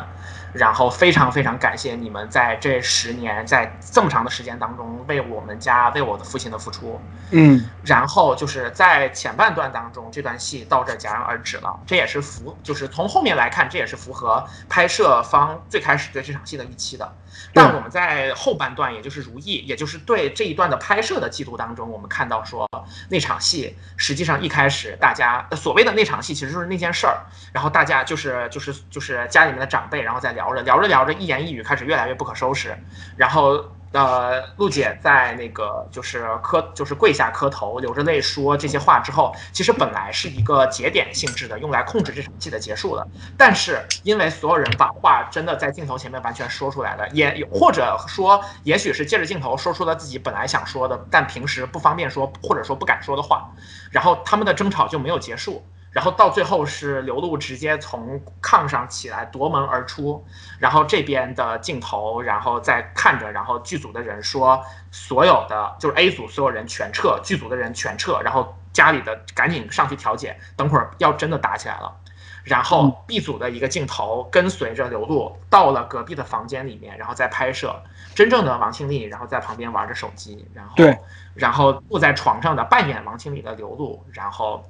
[0.52, 17.12] 然后非常非常感谢你们在这十年，在这么长的时间当中为我们家为我的父亲的付出，嗯，然后就是在前半段当中，这段戏到这戛然而止了，这也是符，就是从后面来看，这也是符合拍摄方最开始对这场戏的预期的。
[17.52, 22.68] 但我们在后半段，也就是如意，也就是对这一段的拍摄的记录当中，我们看到说
[23.08, 27.18] 那场戏实际上一开始大家所谓的那场戏其实就是那件事儿，
[27.52, 32.74] 然后大家就是就是就是家里面的长辈，然后在聊聊着聊着聊着，一言一语开始越来越不可收拾，
[33.16, 33.62] 然后。
[33.92, 43.04] 呃，陆姐在那个就是磕，就是跪下磕头，流着泪说这些话之后，其实本来是一个节点性质的，用来控制这场戏的结束的。
[43.36, 53.50] 但是因为所有人把话真的在镜头前面完全说出来了，也或者说，也许是借着镜头说出了自己本来想说的，但平时不方便说或者说不敢说的话，
[53.90, 55.66] 然后他们的争吵就没有结束。
[55.90, 60.24] 然后到最后是刘露直接从炕上起来夺门而出，
[60.60, 71.96] 然后这边的镜头，然后再看着，然后剧组的人说，所有的就是 A 组所有人全撤，剧组的人全撤，然后家里的赶紧上去调解，等会儿要真的打起来了。
[72.44, 77.82] 然后 B 组的一个镜头跟随着刘露到了隔壁的房间里面，然后再拍摄
[78.14, 80.96] 真正的王庆丽，然后在旁边玩着手机，然后对，
[81.34, 84.64] 然后坐在床上的扮演王庆丽的刘露，然后。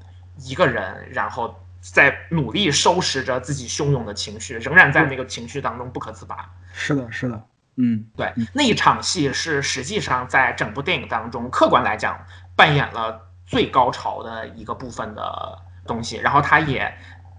[0.45, 6.49] 一个人，然后在努力收拾着自己汹涌的情绪，仍然在那个情绪当中不可自拔。
[6.73, 7.43] 是的，是的，
[7.77, 12.19] 嗯，对，那一场戏是实际上在整部电影当中，客观来讲
[12.55, 16.93] 扮演了最高潮的一个部分的东西，然后它也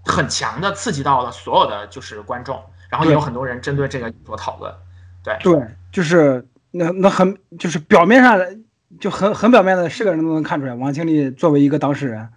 [0.04, 4.74] 很强的刺激到了所有的就是观众，然后也有很多人针对这个做讨论。
[5.22, 8.40] 对，对，就是那那很就是表面上
[8.98, 12.28] 就很很表面的，是个人都能看出来，王清丽作为一个当事人。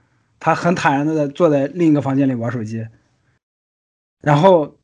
[0.46, 2.88] 他很坦然的坐在另一个房间里玩手机，
[4.22, 4.78] 然后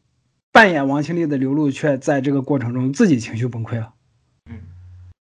[0.52, 3.94] 扮演王清丽的刘露却在这个过程中自己情绪崩溃了。
[4.50, 4.58] 嗯，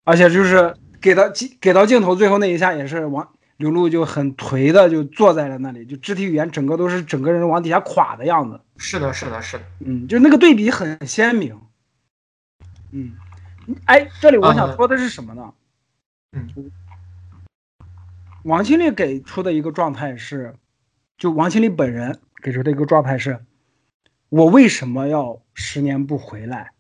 [0.06, 1.24] 而且就是给到
[1.60, 3.28] 给到镜头最后那一下，也是王
[3.58, 8.62] 刘露就很颓的就坐在了那里，就肢体语言整个都是整个人往底下垮的样子。
[8.78, 9.64] 是的，是的，是的。
[9.80, 11.60] 嗯，就那个对比很鲜明。
[12.92, 13.12] 嗯，
[13.84, 15.54] 哎，这里我想说的是什么呢？
[16.32, 16.72] 嗯。
[18.44, 20.56] 王清丽给出的一个状态是，
[21.18, 23.46] 就王清丽本人给出的一个状态是，
[24.30, 26.72] 我为什么要十年不回来？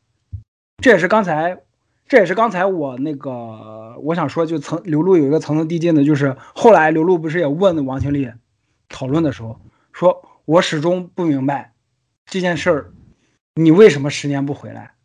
[0.78, 1.62] 这也是刚才，
[2.07, 8.32] 这也是刚才我那个我想说，就层刘露有一个层层递进的，就是后来刘露不是也问王清丽
[8.89, 9.62] 讨论的时候，
[9.93, 11.76] 说我始终不明白
[12.26, 12.93] 这件事儿，
[13.53, 14.95] 你为什么十年不回来？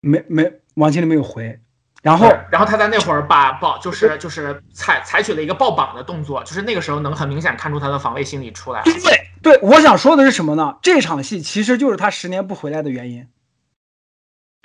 [0.00, 1.60] 没没，王清丽没有回。
[2.06, 8.84] 然后，然后他在那会儿把抱，就是就是采采取了一个抱膀的动作，就是那个时候能很明显看出他的防卫心理出来了。
[8.84, 10.78] 对对，我想说的是什么呢？
[10.82, 13.28] 这场戏其实就是他十年不回来的原因。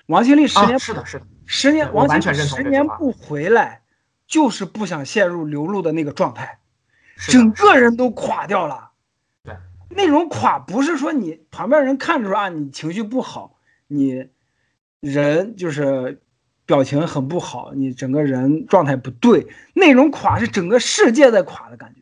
[0.05, 3.81] 王心丽十年是的是的，十年王心丽十年不回来，
[4.27, 6.59] 就是不想陷入流露的那个状态，
[7.27, 8.91] 整个人都垮掉了。
[9.43, 9.55] 对，
[9.89, 14.29] 那种垮不是说你旁边人看着说啊你情绪不好，你
[14.99, 16.21] 人就是。
[16.65, 22.01] 表情很不好，你整个人状态不对，那种垮是整个世界在垮的感觉。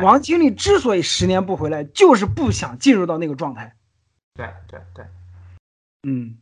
[0.00, 3.74] 王经理之所以十年不回来，就是不想进入到那个状态。
[4.34, 5.04] 对对对，
[6.02, 6.38] 嗯，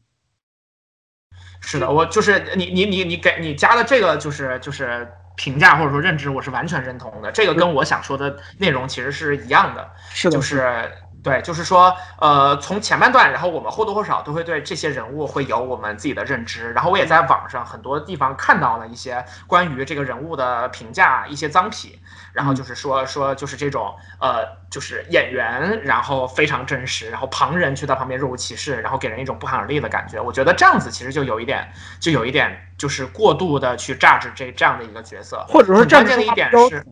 [1.61, 7.33] 是的，我就是你你你你给你加的这个就是就是评价或者说认知，我是完全认同的。
[7.33, 10.91] 这个跟我想说的内容其实是一样的，是的，就是。
[11.23, 16.73] 对，就是说，呃，从前半段，然后我们或多或少都会对这些人物会有我们自己的认知。
[16.73, 21.93] 然后我也在网上很多地方看到了一些关于这个人物的评价，一些脏痞。
[22.33, 30.21] 然后就是说说就是这种，呃，就是演员，然后非常真实，然后旁人却在旁边若无其事，然后给人一种不寒而栗的感觉。
[30.21, 36.85] 我觉得这样子其实就有一点，就有一点就是过度的去榨制这这样的一个角色，或者说关键的一点是，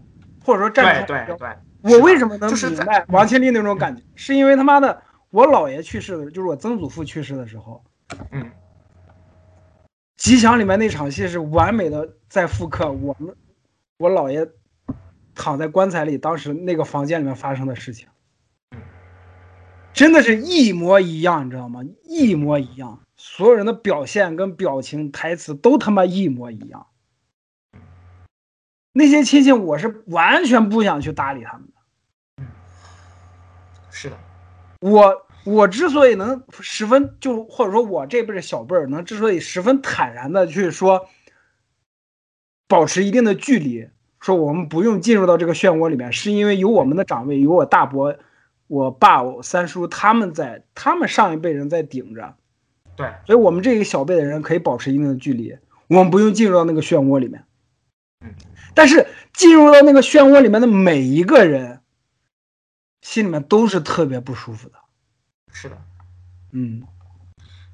[0.45, 1.49] 或者说对对对。
[1.83, 4.03] 我为什么能明白王清丽那种感觉？
[4.17, 7.85] 是因为他妈的，我姥爷去世的，就是我曾祖父去世的时候，
[8.33, 8.51] 嗯，
[10.17, 13.35] 吉祥里面那场戏是完美的在复刻我们
[13.99, 14.49] 我姥爷
[15.35, 18.09] 躺在棺材里，当时那个房间里面发生的事情，
[19.93, 21.83] 真的是一模一样，你知道吗？
[22.05, 26.87] 一模一样，所有人的表现跟表情、台词都他妈一模一样。
[28.93, 32.45] 那些亲戚，我是完全不想去搭理他们的。
[33.91, 34.17] 是的，
[34.81, 41.09] 我我之所以能十分就或者说我这辈儿小辈儿能之所以十分坦然的去说，
[42.67, 43.89] 保持一定的距离，
[44.21, 48.17] 说我们不用进入到这个漩涡里面，是因为有我们的长辈，有我大伯、
[48.67, 52.35] 我爸、我三叔他们在，他们上一辈人在顶着，
[52.97, 55.57] 对，所以我们这个小辈的人可以保持一定的距离，
[55.89, 57.45] 我们不用进入到那个漩涡里面。
[58.21, 58.35] 嗯，
[58.75, 61.81] 但是进入到那个漩涡里面的每一个人，
[63.01, 64.79] 心里面都是特别不舒服的。
[65.53, 65.77] 是的，
[66.53, 66.83] 嗯，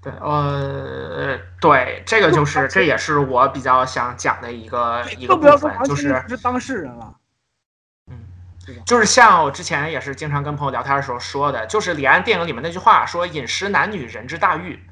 [0.03, 7.17] 对，呃，对，这个就是，这也是我比较想讲的一个一个部分，就是是当事人了。
[8.87, 14.83] 就是像我之前也是经常跟朋友聊天的时候说的，就是李安电影里面那句话说“饮食男女，人之大欲”。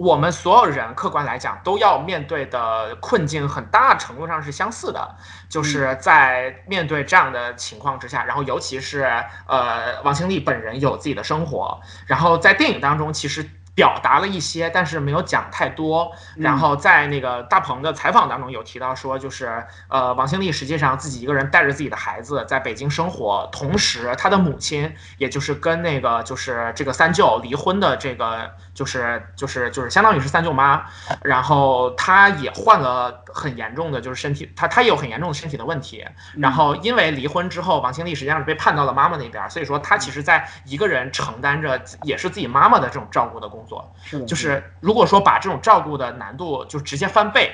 [0.00, 5.16] 我们所有人客观来讲都要面对的困境，很大程度上是相似的，
[5.48, 9.02] 就是在面对这样的情况之下，然后尤其是
[9.46, 13.48] 呃王清丽本人有自己的生活，然后在电影当中其实。
[13.74, 16.12] 表达了一些，但是没有讲太多。
[16.36, 30.84] 然后在那个大鹏的采访当中有提到说，就是呃，王心丽实际上自己一个人带着自己的孩子在北京生活，同时他的母亲，也就是跟那个就是这个三舅离婚的这个，就是就是就是相当于是三舅妈，
[31.22, 36.04] 然后她也患了很严重的就是身体，她她也有很严重的身体的问题。
[36.36, 43.94] 然后因为离婚之后，王心丽实际上是被判到了妈妈那边，所以说他其实在一个人承担着也是自己妈妈的这种照顾的工作。
[44.04, 47.52] 是的，就是如果说把这种照顾的难度就直接翻倍，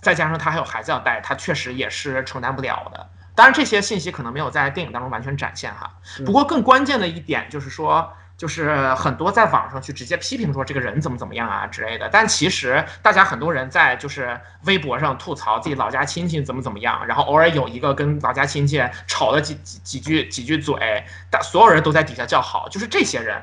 [0.00, 3.08] 再加上他还有孩子要带，他确实也是承担不了的。
[3.34, 5.98] 当然，这些信息可能没有在电影当中完全展现哈。
[6.24, 23.42] 不过更关键的一点就是说，就是很多在网上去直接批评说这个人怎么怎么样啊之类的，但其实大家很多人在就是微博上吐槽自己老家亲戚怎么怎么样，然后偶尔有一个跟老家亲戚吵了几几几句几句嘴，但所有人都在底下叫好，就是这些人。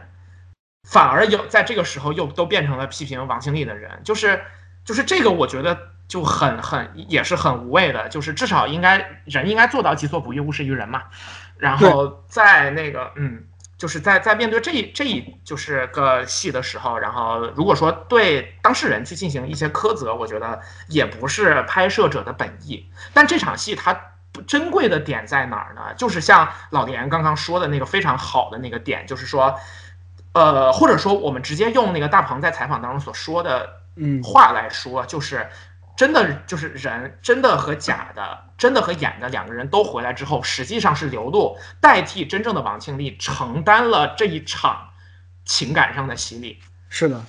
[0.84, 4.44] 反而有在这个时候又都变成了批评王清丽的人，就是
[4.84, 5.78] 就是这个，我觉得
[6.08, 11.04] 就很很也是很无谓的，就是至少应该人应该做到己所不欲，勿施于人嘛。
[11.58, 13.44] 然后在那个嗯，
[13.78, 20.60] 就是在在面对这这一就是个戏的时候，然后如果说对当事人去进行一些苛责，我觉得
[20.90, 22.90] 也不是拍摄者的本意。
[23.14, 23.98] 但这场戏它
[24.48, 25.94] 珍贵的点在哪儿呢？
[25.96, 29.58] 就是像老连刚刚说的那个非常好的那个点，就是说。
[30.34, 35.50] 呃，或者说，我们直接用那个大鹏在采访当中所说的嗯话来说，就是
[35.98, 44.90] 真的就是人真的和假的，真的和演的两个人都回来之后，实际上是刘璐代替真正的王庆丽承担了这一场
[45.44, 46.60] 情感上的洗礼。
[46.88, 47.24] 是的，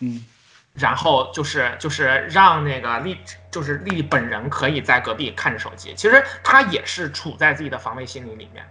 [0.00, 0.24] 嗯，
[0.72, 3.18] 然后就是就是让那个丽
[3.50, 8.66] 就是丽丽本人可以在隔壁看着手机，其实她也是处在自己的防卫心理里面。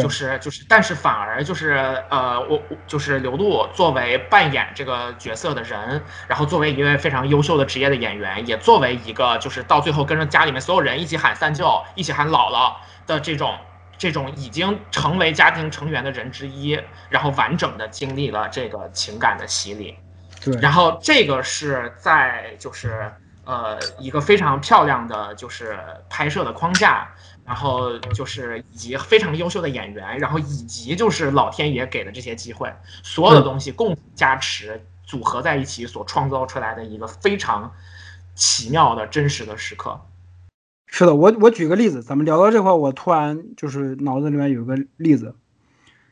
[0.00, 12.74] 就是就是，但是反而就是呃，我我就是刘璐作为扮演这个角色的人，然后作为一位非常优秀的职业的演员，也作为一个就是到最后跟着家里面所有人一起喊三舅，一起喊姥姥
[13.06, 13.58] 的这种
[13.98, 16.78] 这种已经成为家庭成员的人之一，
[17.08, 19.96] 然后完整的经历了这个情感的洗礼。
[20.44, 23.12] 对，然后这个是在就是
[23.44, 25.78] 呃一个非常漂亮的就是
[26.08, 27.08] 拍摄的框架。
[27.44, 32.72] 然后就是以及非常优秀的演员，然后以及就是老天爷给的这些机会，
[33.02, 37.72] 所有的东西共加持组合在一起所创造出来的一个非常
[38.36, 40.00] 奇妙的真实的时刻。
[40.86, 45.34] 是的，我我举个例子，咱们聊到这块，我突然就是脑子里面有个例子，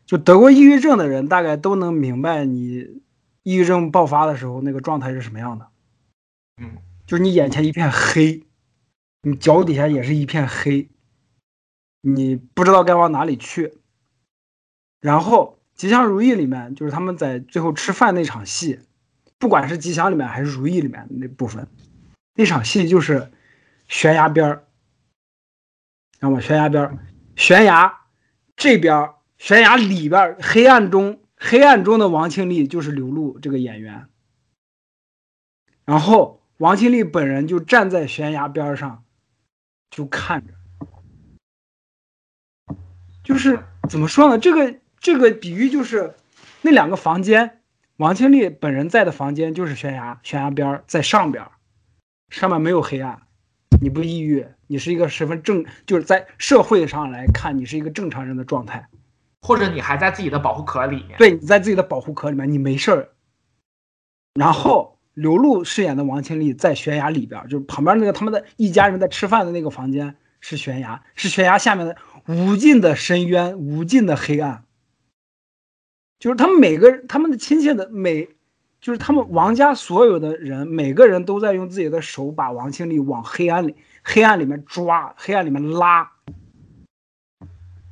[0.04, 3.00] 就得过抑郁症的人大概都能明白你
[3.44, 5.68] 抑郁症爆发的时候那个状态是什么样的。
[6.60, 6.72] 嗯，
[7.10, 8.46] 就是你眼前一片黑，
[9.22, 10.88] 你脚底下也是一片黑。
[12.02, 13.78] 你不知道该往哪里去，
[15.00, 18.78] 然后《吉祥如意》里面就是他们在最后吃饭那场戏，
[19.38, 21.66] 不管是《吉祥》里面还是《如意》里面那部分，
[22.34, 23.32] 那场戏就是
[23.88, 24.64] 悬崖边儿，
[26.12, 26.40] 知道吗？
[26.40, 26.96] 悬崖边儿，
[27.34, 28.02] 悬崖
[28.54, 34.06] 这边，悬崖里边，黑暗中，黑暗中的王庆丽就是刘露这个演员，
[35.84, 39.02] 然后王庆丽本人就站在悬崖边上，
[39.90, 40.52] 就看着。
[43.24, 44.38] 就是怎么说呢？
[44.38, 46.16] 这个这个比喻就是，
[46.60, 47.62] 那两个房间，
[47.96, 51.46] 王清丽本人在的房间就是悬崖，悬崖边在上边，
[52.28, 53.22] 上面没有黑暗，
[53.80, 58.86] 你不抑郁，你是一个十分正，就是在社会上来看，你是一个正常人的状态，
[59.40, 63.08] 或者你还在自己的保护壳里面，对，你在自己的保护壳里面，你没事儿。
[64.34, 71.94] 然后刘露饰演的王清丽在悬崖里边，就是旁边那个他们的一家人在吃饭的那个房间是悬崖，是悬崖下面的。
[72.26, 74.64] 无尽的深渊，无尽的黑暗。
[76.18, 78.28] 就是他们每个他们的亲戚的每，
[78.80, 86.12] 就是他们王家所有的人，每个人都在用自己的手把王庆丽往黑暗里黑暗里面抓，黑暗里面拉。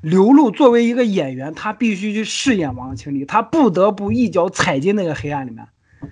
[0.01, 5.69] 刘露作为一个演员，他必须去饰演王庆丽，他不得不一脚踩进那个黑暗里面，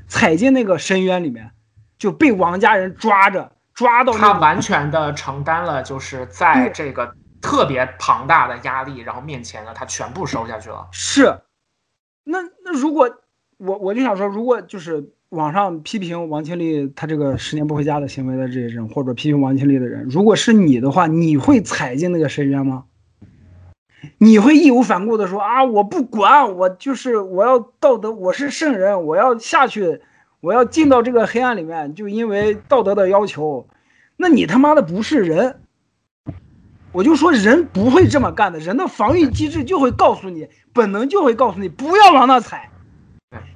[0.09, 1.51] 踩进那个深渊里面，
[1.99, 3.53] 就被王家人抓着。
[3.75, 10.89] 抓到他完全的承担了，就是在这个特别庞大的压力，然后面前呢，他全部收下去了。
[10.93, 11.41] 是，
[12.25, 13.19] 那那如果
[13.59, 22.85] 我我就想说，如果就是网上批评王庆丽他这个十年不回家的行为的这些人，或者批评王庆丽的人，如果是你的话，你会踩进那个深渊吗？
[24.19, 30.01] 你会义无反顾的说啊，我不管，我就是我要道德，我是圣人，我要下去。
[30.43, 33.67] 我要进到这个黑暗里面，就因为道德的要求，
[34.17, 35.61] 那你他妈的不是人！
[36.93, 42.71] 我就说人不会这么干的，人的防御机制就会告诉你，本能就会告诉你不要往那踩。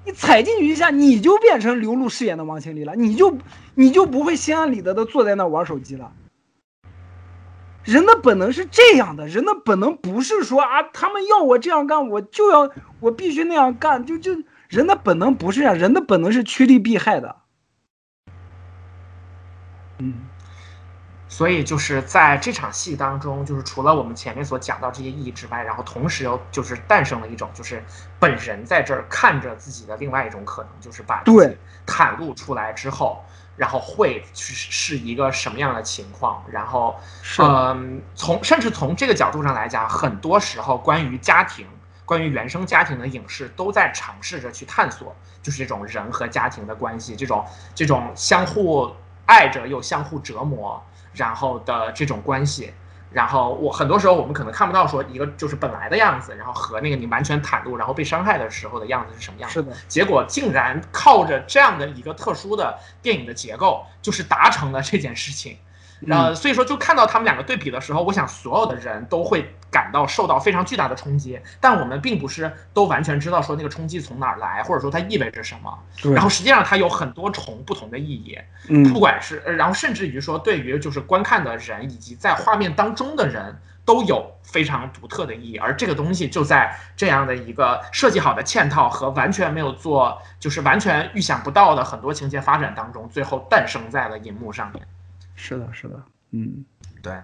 [0.05, 3.39] 你踩进去一下，你就变成流露饰演的王庆丽了，你就
[3.77, 6.11] 你就不会心安理得的坐在那玩手机了。
[7.85, 12.71] 人的本能是这样的，人的本能不是说啊，他们要我这样干，我就要
[13.01, 14.33] 我必须那样干，就就。
[14.69, 17.35] 人的本能不是这样，人的本能是趋利避害的。
[19.99, 20.15] 嗯，
[21.29, 27.83] 所以就是在这场戏当中，就是除了我们前面所讲到这些意义之外，然后同时又就是诞生了一种，就是
[28.21, 33.25] 本人在这儿看着自己的另外一种可能，就是把对袒露出来之后，
[33.61, 36.43] 然后会是是一个什么样的情况？
[36.51, 36.99] 然后，
[37.39, 41.67] 嗯，从甚至从这个角度上来讲，很多时候关于家庭。
[42.07, 47.45] 关于原生家庭的影视都在尝试着去探索，就是这种人和家庭的关系，这种
[47.75, 48.91] 这种相互
[49.27, 50.83] 爱着又相互折磨，
[51.13, 52.73] 然后的这种关系。
[53.13, 59.55] 然后我很多时候我们可能看不到说一个就是本来的样子，然后和那个你完全袒露然后被伤害的时候的样子是什么样子。
[59.55, 59.73] 是的。
[59.89, 65.57] 结果竟然靠着这样的一个特殊的电影的结构，就是达成了这件事情。
[66.09, 75.79] 呃，所以说就看到他们两个对比的时候，我想所有的人都会感到受到非常巨大的冲击，但我们并不是都完全知道说那个冲击从哪儿来，或者说它意味着什么。
[76.15, 78.39] 然后实际上它有很多重不同的意义，
[78.69, 94.83] 嗯，不管是然后甚至于说对于就是观看的人以及在画面当中的人都有非常独特的意义，而这个东西就在这样的一个设计好的嵌套和完全没有做就是完全预想不到的很多情节发展当中，最后诞生在了银幕上面。
[95.41, 96.65] 是的，是的，嗯，
[97.03, 97.15] 对，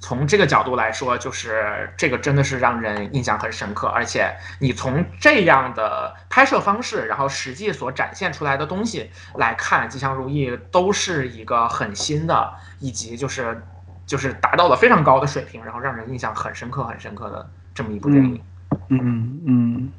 [0.00, 13.62] 从这个角度来说，就是这个真的是让人印象很深刻，而且你从这样的拍摄方式，然后实际所展现出来的东西来看，《吉祥如意》都是一个很新的，以及就是
[14.06, 18.40] 就是达到了非常高的水平，然后让人印象很深刻、很深刻的这么一部电影。
[18.88, 19.92] 嗯嗯，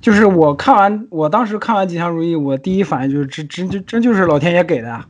[0.00, 5.04] 就是我看完，我当时看完《吉祥如意》，我第一反应就是，这这这真就是老天爷给的。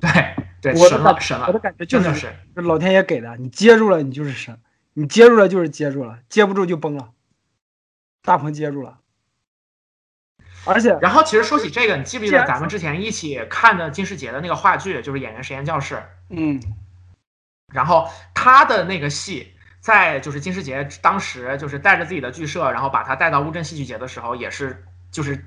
[0.00, 0.47] 对。
[0.60, 1.46] 对，神了，神了！
[1.46, 4.56] 我的感觉就是，这老天爷给的，你接住了，你就是神；
[4.94, 7.10] 你接住了，就是接住了；接不住就崩了。
[8.22, 8.98] 大鹏接住了，
[10.64, 15.94] 而且，然后其实说起这个，你记不记得咱们之前一起看的金世杰的那个话剧，就是《演员实验教室》？
[16.30, 16.60] 嗯。
[17.72, 25.44] 然后他的那个戏，在就是金世杰当时就是带着自己的剧社，然后把他带到乌镇戏剧节的时候，也是就是。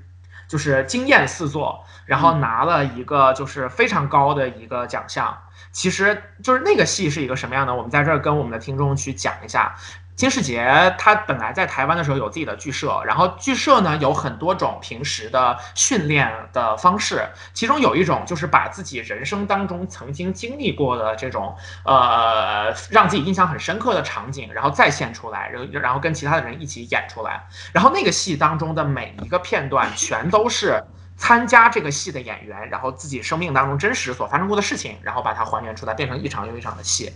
[0.52, 5.34] 就是惊艳四座，然后拿了一个就是非常高的一个奖项。
[5.70, 7.74] 其实就是那个戏是一个什么样的？
[7.74, 9.74] 我们在这儿跟我们的听众去讲一下。
[10.14, 30.84] 金世杰他本来在台湾的时候有自己的剧社，然后剧社呢有很多种平时的训练的方式，其中有一种就是把自己人生当中曾经经历过的这种呃让自己印象很深刻的场景，然后再现出来，然后然后跟其他的人一起演出来，然后那个戏当中的每一个片段全都是
[31.16, 37.12] 参加这个戏的演员，然后自己生命当中真实所发生过的事情，然后把它还原出来，变成一场又一场的戏，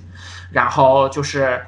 [0.50, 1.64] 然后就是。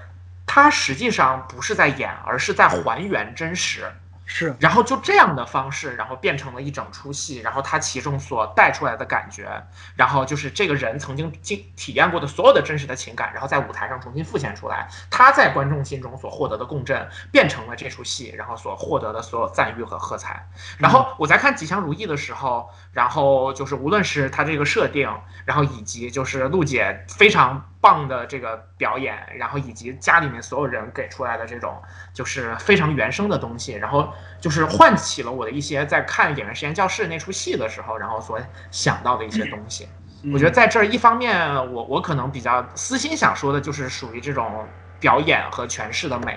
[0.49, 3.85] 他实际上不是在演，而是在还原真实。
[4.31, 9.49] 是，然后就这样的方式，然后变成了一整出戏，然后他其中所带出来的感觉，
[9.97, 20.47] 然后就是这个人曾经经体验过的所有的真实的情感，然后在舞台上重新复现出来，他在观众心中所获得的共振，变成了这出戏，然后所获得的所有赞誉和喝彩。
[20.77, 25.11] 然后我在看《吉祥如意》的时候，然后就是无论是他这个设定，
[25.47, 27.65] 然后以及就是陆姐非常。
[27.81, 31.81] 棒的这个表演，然后以及家里面所有人给出来的这种
[32.13, 39.89] 就是非常原生的东西，然后就是唤起了我的一些在看《演员实验教室》那出戏的时候，然后所想到的一些东西。
[40.33, 44.67] 我觉得在这儿一方面，我我可能比较私心想说的就是属于这种
[44.99, 46.37] 表演和诠释的美，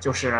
[0.00, 0.34] 就是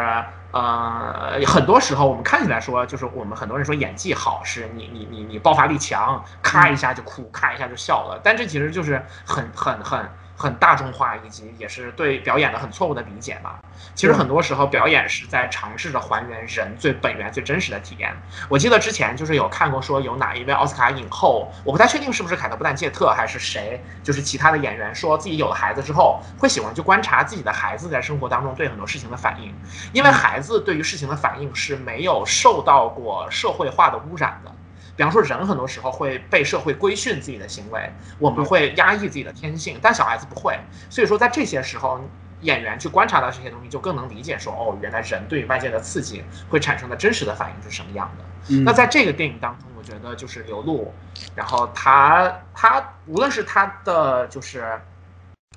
[0.51, 10.09] 呃，很多时候我们看起来说，就是我们很多人说演技好，是你你你你爆发力强，咔一下就哭，咔一下就笑了，但这其实就是很很很。
[10.39, 13.59] 很大众化，以及也是对表演的很错误的理解吧。
[13.97, 18.15] 其实很多时候，表演是在尝试着还原人最本源、最真实的体验。
[18.49, 29.53] 我记得之前就是有看过说，有哪一位奥斯卡影后，我不太确定是不是凯特·布兰切特还是谁，就是其他的演员，说自己有了孩子之后，会喜欢去观察自己的孩子在生活当中对很多事情的反应，
[29.93, 34.53] 因为孩子对于事情的反应是没有受到过社会化的污染的。
[34.99, 37.89] 比方说，人很多时候会被社会规训自己的行为，
[38.19, 40.59] 我们会压抑自己的天性，但小孩子不会。
[40.91, 42.01] 所以说，在这些时候，
[42.41, 48.55] 演员去观察到这些东西，就更能理解说，哦，原来人对于外界的刺激会产生的真实的反应是什么样的。
[48.65, 50.93] 那在这个电影当中，我觉得就是刘露，
[51.37, 54.81] 然后他他无论是他的就是。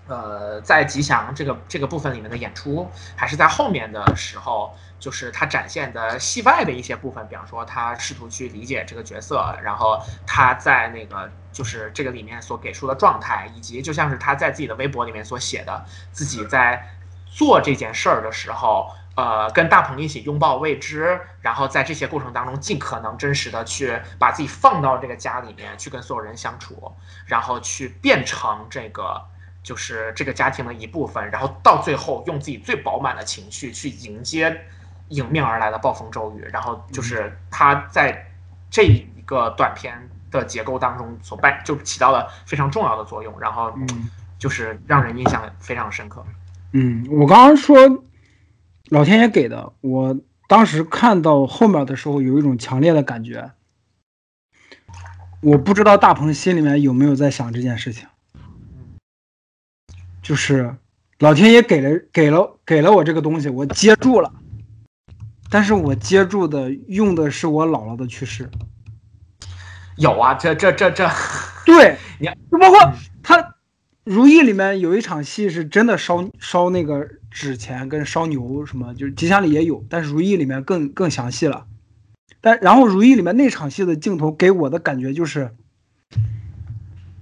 [0.07, 16.89] 呃，在吉祥这个这个部分里面的演出，还是在后面的时候，就是他展现的戏外的一些部分，比方说他试图去理解这个角色，然后他在那个就是这个里面所给出的状态，以及就像是他在自己的微博里面所写的，自己在
[17.25, 26.91] 做这件事儿的时候，呃，跟大鹏一起拥抱未知，然后在这些过程当中，尽可能真实的去把自己放到这个家里面去跟所有人相处，
[27.27, 29.21] 然后去变成这个。
[29.63, 34.65] 就是这个家庭的一部分，然后到最后用自己最饱满的情绪去迎接
[35.09, 38.31] 迎面而来的暴风骤雨，然后就是他在
[38.69, 43.73] 这一个短片的结构当中所扮就起到了非常重要的作用，然后
[44.39, 46.25] 就是让人印象非常深刻。
[46.71, 48.03] 嗯，我刚刚说
[48.89, 53.51] 老天爷给的，我当时看到后面的时候有一种强烈的感觉，
[55.41, 58.07] 我不知道大鹏心里面有没有在想这件事情。
[60.21, 60.75] 就是
[61.19, 64.31] 老天爷给了给了给了我这个东西，我接住了，
[65.49, 68.49] 但是我接住的用的是我姥姥的去世。
[69.97, 71.09] 有啊，这这这这，
[71.65, 72.79] 对， 你就包括
[73.21, 73.37] 他
[74.03, 81.65] 《如意》里面有一场戏是真的烧烧那个纸钱跟烧牛什么，就是吉祥里也有，但是《如意》里面更更详细了。
[82.39, 85.53] 但然后《如意》里面那场戏的镜头给我的感觉就是，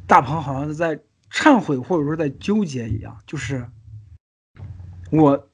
[0.05, 0.99] 大鹏好像是在。
[1.31, 3.65] 忏悔或者说在纠结一样，就是
[5.11, 5.47] 我，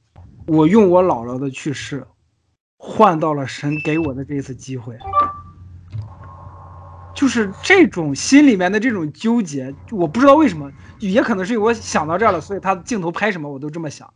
[0.46, 2.06] 我用我姥姥的去世，
[2.78, 4.98] 换到了神给我的这次机会，
[7.14, 14.12] 就是这种心里面的这种纠结，我不知道为什么，也可能是我想到这儿了，所以他镜头拍什么我都这么想，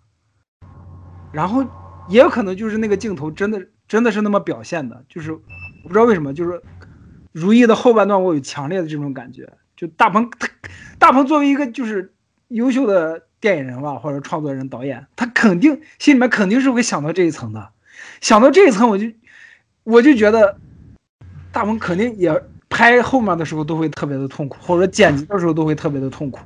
[1.32, 1.64] 然后
[2.08, 5.40] 也有可能就是那个镜头真的真的是那么表现的，就是我
[5.84, 6.62] 不知道为什么，就是
[7.32, 9.52] 如懿的后半段我有强烈的这种感觉。
[9.80, 10.46] 就大鹏，他
[10.98, 12.12] 大鹏作为一个就是
[12.48, 17.70] 优秀的电影人吧，或者创作人、导演，他肯定心里面肯定是会想到这一层的。
[18.20, 19.06] 想到这一层，我就
[19.84, 20.58] 我就觉得
[21.50, 26.40] 大鹏肯定也拍后面的时候都会特别的痛苦，或者剪辑的时候都会特别的痛苦。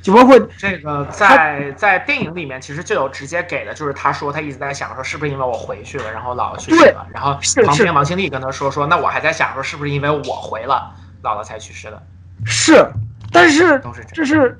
[0.00, 12.02] 就包括这个在在电影里面，其实就有直接给的，就是他说他一直在想说是不是因为我回去了，然后姥姥去世了，然后旁边王心凌跟他说说，那我还在想说是不是因为我回了，姥姥才去世的。
[12.44, 12.86] 是，
[13.30, 13.80] 但是
[14.12, 14.56] 这是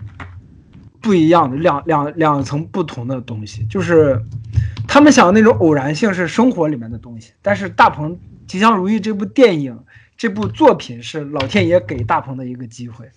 [1.00, 4.20] 不一样的两两两层不同的东西，就是
[4.86, 8.16] 他们想的那种偶然性是生活里面的东西，但是大鹏
[8.46, 9.84] 《吉祥如意》这部电影
[10.16, 13.10] 这部作品是老天爷给大鹏的一个机会，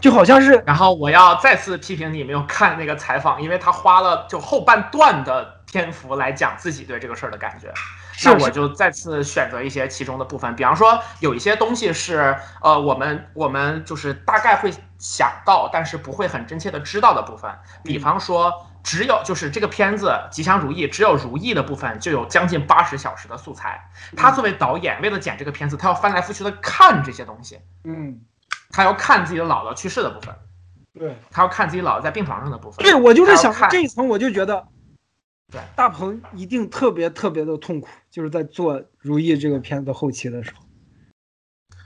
[0.00, 0.62] 就好像是。
[0.66, 7.72] 然后我要再次批评你没有看那个采访，因为他花了就后半段的篇幅来讲自己对这个事儿的感觉。
[8.24, 17.50] 那我就再次选择一些其中的部分，比方说有一些东西是，呃，我们我们就是大概会想到，但是不会很真切的知道的部分。
[17.82, 18.52] 比方说，
[18.82, 23.90] 只有就是这个片子《吉祥如意》，只有如意的部分就有将近八十小时的素材。
[24.16, 27.58] 他作为导演，为了剪这个片子，他要翻来覆去的看这些东西。
[27.84, 28.20] 嗯，
[28.70, 30.34] 他要看自己的姥姥去世的部分，
[30.98, 32.84] 对他要看自己姥姥在病床上的部分。
[32.84, 34.66] 对我就是想这一层，我就觉得。
[35.50, 40.64] 对，大鹏一定特别特别的痛苦，就是在做《如懿》这个片子后期的时候。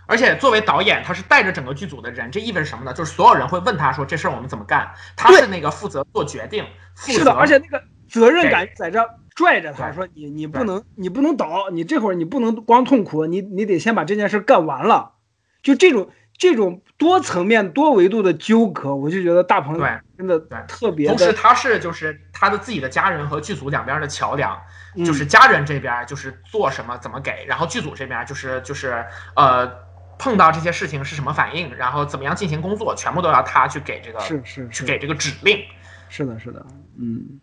[0.06, 2.92] 而且作为导演，他是带着整个剧组的人，这意味着什么呢？
[2.92, 9.00] 就是所有人会问他说：“这事儿我们怎么干？”他是那个负责做决定，是的，而且那个责任感在这
[9.34, 15.14] 拽着他说：“你你不能你不能倒，你这会儿你不能光痛苦，你你得先把这件事干完了。”
[15.62, 16.10] 就这种。
[16.36, 20.38] 这种多层面、多维度的纠葛，我就觉得大鹏对真的
[20.68, 21.08] 特别。
[21.08, 24.60] 同时，他是就是他的自己的家人和剧组两边的桥梁，
[25.04, 29.04] 就是家人这边就是做什么怎么给，然后剧组这边就是就是
[29.36, 29.70] 呃
[30.18, 35.64] 碰到这些事情是什么反应，然后怎么样进行工作，全部都要他去给这个是是去给这个指令。
[36.08, 36.64] 是的，是的，
[36.98, 37.40] 嗯。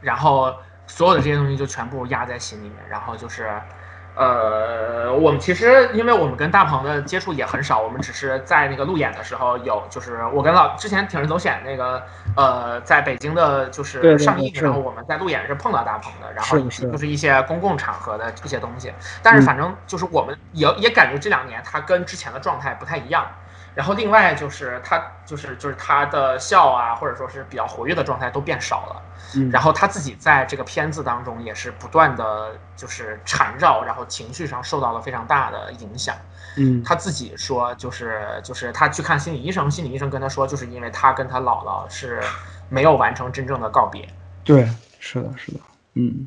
[0.00, 0.54] 然后
[0.86, 3.50] 所有的这些东西就全部压在心里面，然后就是。
[4.20, 12.02] 呃，我们其实因为我们跟大鹏的接触也很少，我们只是在那个路演的时候有，就是我跟老之前铤人走险那个，
[12.36, 17.10] 呃，在北京的就是上映，时候我们在路演是碰到大鹏的，然后就是。
[17.10, 23.26] 一些公共场合的一些东西，但是反正就是我们也也感觉这两年他跟之前的状态不太一样。
[23.74, 29.02] 然后另外就是他就是就是他的笑啊，或者说是比较活跃的状态都变少了。
[29.36, 36.16] 嗯，然后他自己在这个片子当中也是不断的就是缠绕，然后情绪上受到了非常大的影响。
[36.56, 42.20] 嗯，他自己说就是就是他去看心理医生，心理医生跟他说，就是因为他跟他姥姥是
[42.68, 44.08] 没有完成真正的告别。
[44.42, 44.68] 对，
[44.98, 45.60] 是的，是的，
[45.94, 46.26] 嗯，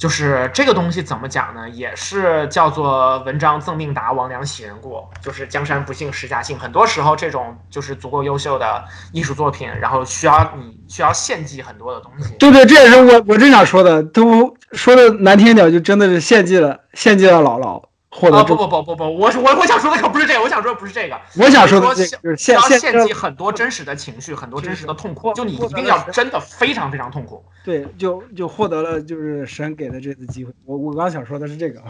[0.00, 1.68] 就是这个东西怎么讲呢？
[1.68, 5.06] 也是叫做文章赠命达，王良喜人过。
[5.20, 8.82] 就是江山不幸世家幸，很多时候这种就是足够优秀的
[9.12, 12.32] 艺术作品，然后需要你需要献祭很多的东西。
[12.38, 17.89] 对对，这也是我我正想说的，都说的难听点，就真的是献祭了，献祭了姥姥。
[18.28, 27.44] 啊不不不不不，我我我想说的可不是这个，我想说的不是这个，我想说的就是献献祭很多真实的情绪，很多真实的痛苦，就你一定要真的非常非常痛苦。
[27.64, 30.52] 对，就就获得了就是神给的这次机会。
[30.64, 31.80] 我我刚想说的是这个，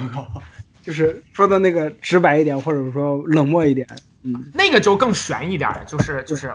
[0.83, 3.87] 就是说的那个直白一点，或者说冷漠一点。
[4.23, 6.53] 嗯，那个就更悬一点，就是就是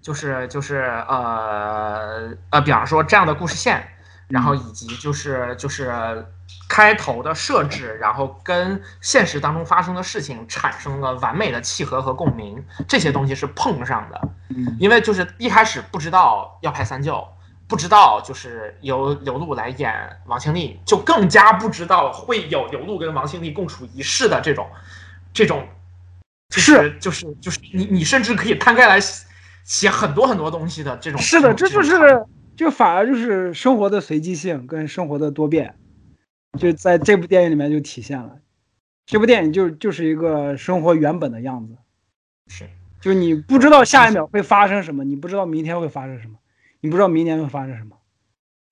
[0.00, 0.76] 就是就是
[1.08, 3.86] 呃呃，比方说这样的故事线。
[4.32, 5.92] 然后以及就是就是
[6.66, 14.18] 开头的设置，然后跟现实当中发生的事情产生了完美的契合和共鸣，这些东西是碰上的。
[14.48, 17.22] 嗯，因为就是一开始不知道要拍三舅，
[17.68, 19.92] 不知道就是由刘露来演
[20.24, 24.66] 王庆丽，就更加不知道会有刘露跟王庆丽共处一室的这种
[25.34, 25.68] 这种，
[26.56, 28.98] 是就是就是你你甚至可以摊开来
[29.62, 31.20] 写很多很多东西的这种。
[31.20, 32.24] 是的，这就是。
[32.62, 35.74] 就反而就是生活的随机性跟生活的多变，
[36.56, 38.38] 就在这部电影里面就体现了。
[39.04, 41.76] 这部电影就就是一个生活原本的样子，
[42.46, 42.68] 是，
[43.00, 46.38] 就你不知道下一秒会发生什么，你不知道明天会发生什么，
[46.80, 47.98] 你不知道明年会发生什么，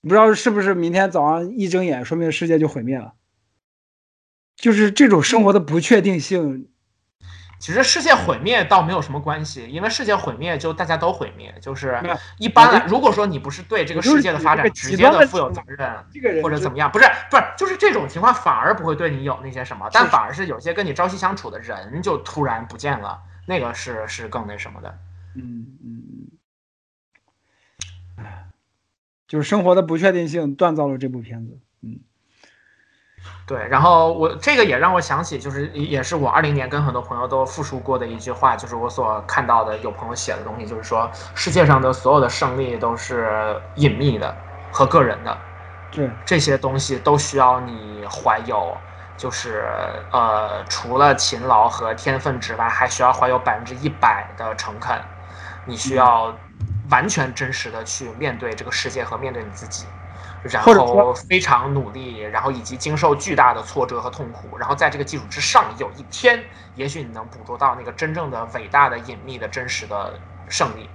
[0.00, 3.14] 你不知道是不是明天早上一睁眼，说明世界就毁灭了。
[4.54, 6.68] 就是这种生活的不确定性。
[7.60, 12.00] 其实世界毁灭倒没有什么关系，因为世界毁灭就大家都毁灭，就是
[12.38, 12.86] 一般来。
[12.86, 24.98] 如果说你不是对这个世界的发展直接的负有责任，或者怎么样，不是不是，就是这种情况反而不会对你有那些什么，但反而是有些跟你朝夕相处的人就突然不见了，那个是是更那什么的。
[25.34, 26.02] 嗯嗯
[28.16, 28.24] 嗯，
[29.28, 31.58] 就是生活的不确定性锻造了这部片子。
[33.50, 33.58] 嗯。
[33.58, 44.40] 对，然后我这个也让我想起，就是也是我二零年跟很多朋友都复述过的一句话，就是我所看到的有朋友写的东西，就是说世界上的所有的胜利都是隐秘的
[44.70, 45.36] 和个人的，
[45.90, 48.80] 对，这些东西都需要你怀有，
[49.16, 49.68] 就是
[50.12, 54.96] 呃，除了勤劳和天分之外，还需要怀有百分之一百的诚恳，
[55.64, 56.32] 你需要
[56.88, 59.88] 完全真实的去面对这个世界和面对你自己。
[60.42, 66.42] 然后非常努力，然后以及经受巨大的挫折和痛苦，然后在这个基础之上，有一天，
[66.76, 70.14] 也许你能捕捉到那个真正的伟大的、隐秘的、真实的
[70.48, 70.88] 胜利。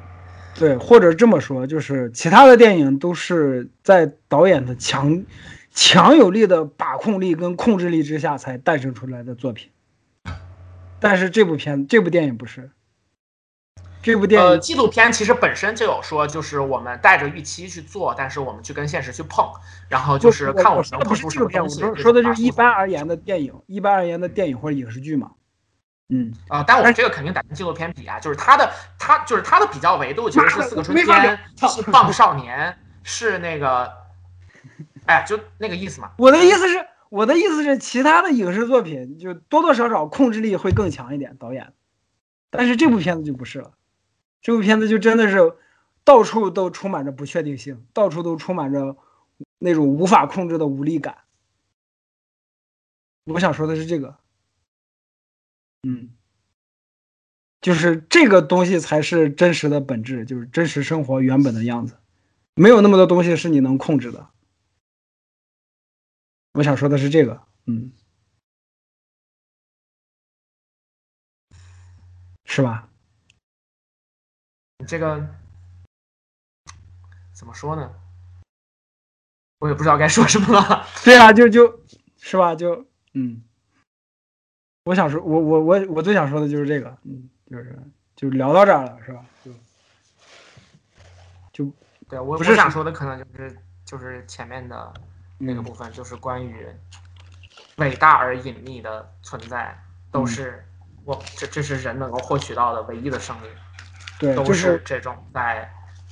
[0.55, 5.23] 对，或者这么说，就是其他的电影都是在导演的强、
[5.71, 9.69] 强有力的把控力跟控制力之下才诞生出来的作品，
[10.99, 12.71] 但是这部片、这部电影不是。
[14.05, 19.43] 这部电影，呃，纪录片其实本身就有说，就是我们带着预期去做，但是我们去跟现实去碰，
[19.89, 21.81] 然后就是看我们能碰出什么东西。
[21.95, 25.31] 说的就是一般而言的电影，一般而言的电影或者影视剧嘛。
[26.09, 31.07] 嗯啊，但我们这个肯定得跟纪录片比啊，就是它的它就是它的比较维度其实是《四个春天》
[31.75, 32.69] 是《棒少年》
[33.01, 33.91] 是那个，
[35.07, 36.11] 哎，就那个意思嘛。
[36.19, 41.73] 我的意思是，我的意思是，其他的影视作品就多多少少控制力会更强一点，导演，
[42.51, 43.71] 但是这部片子就不是了。
[44.45, 45.57] 这部片子就真的是
[46.03, 48.95] 到处都充满着不确定性，到处都充满着
[49.57, 51.23] 那种无法控制的无力感。
[53.23, 54.19] 我想说的是这个，
[55.81, 56.11] 嗯，
[57.59, 61.97] 就是这个东西才是真实的本质，就是真实生活原本的样子，
[62.53, 64.29] 没有那么多东西是你能控制的。
[66.51, 67.91] 我想说的是这个，嗯，
[72.45, 72.87] 是吧？
[74.87, 75.27] 这个
[77.33, 77.93] 怎么说呢？
[79.59, 80.85] 我也不知道该说什么了。
[81.03, 81.79] 对啊，就就
[82.17, 83.41] 是吧，就嗯，
[84.83, 87.79] 我想说，我我我我最想说的就是这个，嗯，就是
[88.15, 89.25] 就聊到这儿了，是吧？
[89.43, 89.51] 就
[91.51, 91.71] 就
[92.07, 94.93] 对我不是想说的，可能就是就是前面的
[95.37, 96.67] 那个部分，就是关于
[97.77, 99.77] 伟大而隐秘的存在，
[100.11, 100.63] 都是
[101.03, 103.47] 我这这是人能够获取到的唯一的胜利，
[104.19, 105.69] 对，都是这种在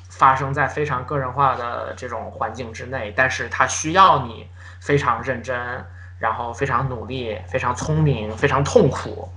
[0.10, 4.48] 发生在非常个人化的这种环境之内，但是它需要你
[4.80, 5.84] 非常认真，
[6.20, 9.28] 然后非常努力，非常聪明，非常痛苦，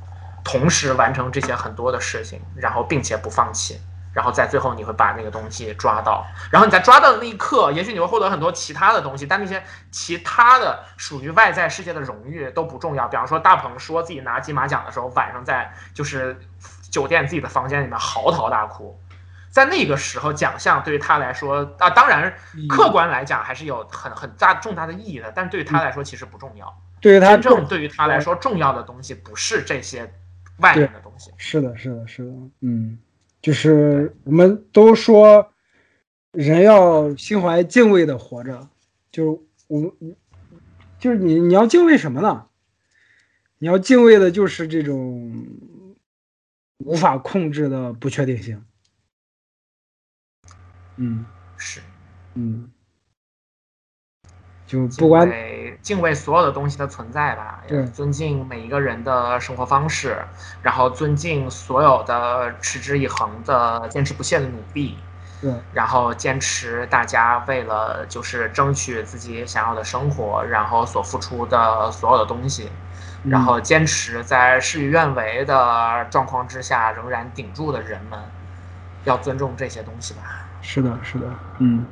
[0.45, 3.81] 同时完成这些很多的事情，然后并且不放弃。
[4.17, 13.07] 然后在最后你会把那个东西抓到，然后你在抓到的那一刻，也许你会获得很多其他的东西，但那些其他的属于外在世界的荣誉都不重要。
[13.09, 16.41] 比方说大鹏说自己拿金马奖的时候，晚上在就是
[16.91, 18.99] 酒店自己的房间里面嚎啕大哭，
[19.51, 22.33] 在那个时候奖项对于他来说啊，当然
[22.71, 26.75] 客观来讲还是有很很大重大的意义的，但对于他来说其实不重要。
[27.03, 30.11] 对于他真正对于他来说重要的东西不是这些
[30.61, 31.31] 外面的东西。
[31.37, 32.99] 是的，是的，是的，嗯。
[33.47, 35.53] 就是我们都说，
[36.33, 38.69] 人要心怀敬畏的活着。
[39.13, 40.17] 就是我们，
[40.99, 42.49] 就是你，你要敬畏什么呢？
[43.59, 45.47] 你要敬畏的就是这种
[46.79, 48.65] 无法控制的不确定性。
[50.97, 51.25] 嗯，
[51.57, 51.81] 是，
[52.35, 52.69] 嗯，
[54.67, 55.31] 就不管
[55.81, 57.61] 敬畏所有的东西的存在吧，
[57.95, 60.19] 尊敬每一个人的生活方式，
[60.61, 64.99] 然后尊敬所有的持之以恒的坚持不懈的努力，
[65.41, 72.69] 对，然后坚持大家为了就是争取自己想要的生活，然后所付出的所有的东西，
[73.23, 78.19] 然后坚持在事与愿违的状况之下仍然顶住的人们，
[79.05, 80.23] 要尊重这些东西吧。
[80.61, 81.27] 是的，是的，
[81.59, 81.87] 嗯。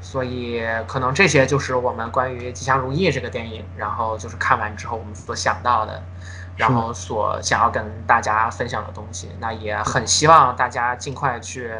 [0.00, 6.02] 所以，可能这些就是我们关于《吉祥如意》这个电影，然后就是看完之后我们所想到的。
[6.58, 11.72] 然后所想要跟大家分享的东西，那也很希望大家尽快去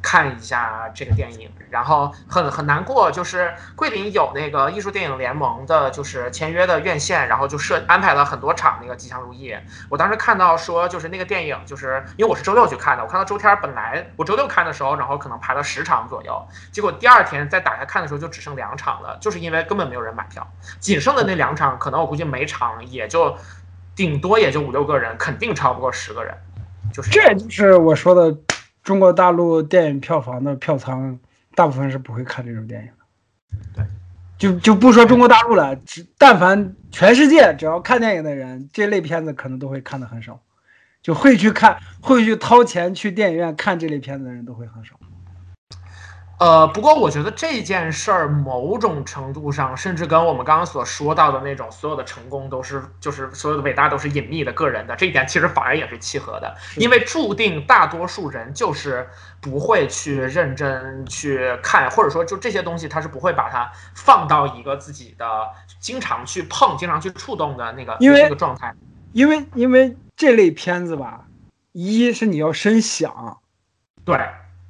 [0.00, 1.50] 看一下这个电影。
[1.70, 9.52] 然后很很难过，就是桂林有那个艺术电影联盟的，就是签约的院线，然后就设安排了很多场那个《吉祥如意》。
[9.88, 20.46] 我当时看到说，就是那个电影，就是因为我是周六去看的，我看到周天本来我周六看的时候，然后可能排了十场左右，结果第二天再打开看的时候就只剩两场了，就是因为根本没有人买票，
[20.78, 23.36] 仅剩的那两场，可能我估计每场也就。
[23.94, 26.34] 顶多也就五六个人，肯定超不过十个人。
[26.92, 28.36] 就是这就是我说的，
[28.82, 31.18] 中国大陆电影票房的票仓，
[31.54, 32.94] 大部分是不会看这种电影的。
[33.74, 33.84] 对，
[34.38, 40.40] 就就不说中国大陆了，只但凡全世界只要看电影的人，这类片子可能都会看的很少，
[41.02, 44.96] 就会去看，会去掏钱去电影院看这类片子的人都会很少。
[46.42, 59.08] 呃，不过我觉得这件事儿某种程度上，甚至跟我们刚刚所说到的那种所有的成功都是，就是所有的伟大都是隐秘的个人的这一点，其实反而也是契合的，因为注定大多数人就是
[59.40, 65.24] 不会去认真去看，或者说就这些东西，他是不会把它放到一个自己的
[65.78, 68.74] 经常去碰、经常去触动的那个那个状态。
[69.12, 71.20] 因为因为这类片子吧，
[71.70, 73.38] 一是你要深想，
[74.04, 74.18] 对，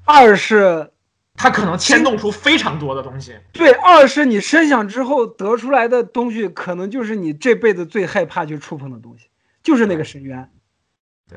[0.05, 0.91] 二是。
[1.35, 3.35] 它可能牵动出非常多的东西。
[3.53, 9.26] 对，二是你深想之后得出来的东西，可能就是你这辈子最害怕去触碰的东西，
[9.62, 10.51] 就是那个深渊。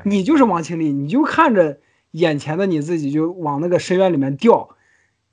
[0.04, 1.80] 你就是王清丽，你就看着
[2.10, 4.75] 眼前的你自己就往那个深渊里面掉。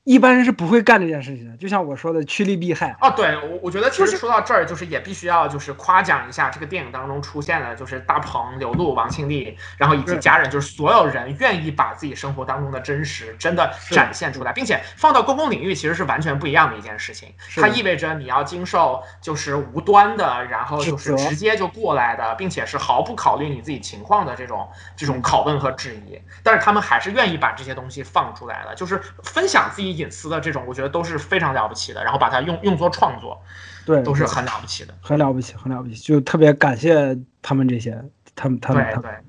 [0.05, 3.09] 一般人是不会干这件事情的，就像我说的，趋利避害啊。
[3.11, 17.33] 对，我我觉得其实说到这儿，就是也必须要就是夸奖一下这个电影当中出现的，就是大鹏、刘露、王庆丽，然后以及家人，就是所有人愿意把自己生活当中的真实真的展现出来，并且放到公共领域，其实是完全不一样的一件事情。
[17.55, 26.19] 它意味着你要经受就是无端的，然后就是直接就过来的，并且是毫不考虑你自己情况的这种这种拷问和质疑。
[26.43, 29.92] 但是他们还是愿意把这些东西放出来了，就是分享自己。
[29.93, 33.41] 隐私的这种，我觉得都是非常了不起的，然后把它用用作创作，
[33.85, 38.03] 对，都是很了不起的，很了不起，很了不起，就特别感谢他们这些，
[38.35, 38.83] 他们他们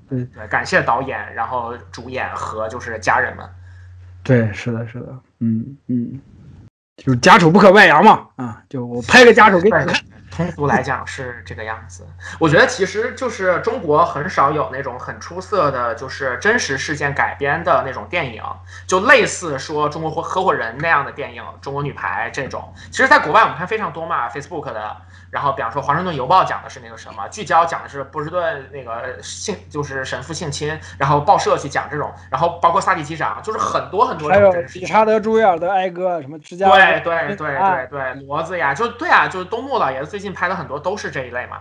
[0.09, 3.47] 对对对，感谢导演，然后主演和就是家人们，
[4.23, 6.19] 对，是的，是的，嗯嗯，
[6.97, 9.95] 就是家丑不可外扬嘛，啊，就我拍个家丑给你看。
[10.35, 12.05] 通俗来讲是这个样子，
[12.39, 18.43] 我觉得其实就是中国很少有那种很出色的，就是真实事件改编的那种电影，
[18.85, 24.97] 就类似说中国合合伙人那样的电影，中国女排这种，其实在国外我们看非常多嘛，Facebook 的。
[25.35, 34.29] 然后，比方说《华盛顿邮报》讲的是那个什么，聚焦讲的是波士顿那个性，就是神父性侵，然后报社去讲这种，然后包括萨利机长，就是很多很多。
[34.29, 36.77] 还有理查德·朱维尔的哀歌，什么芝加哥。
[36.77, 41.57] 对对对对对，骡子呀，就对啊，就是东木老爷子最近拍的很多都是这一类嘛。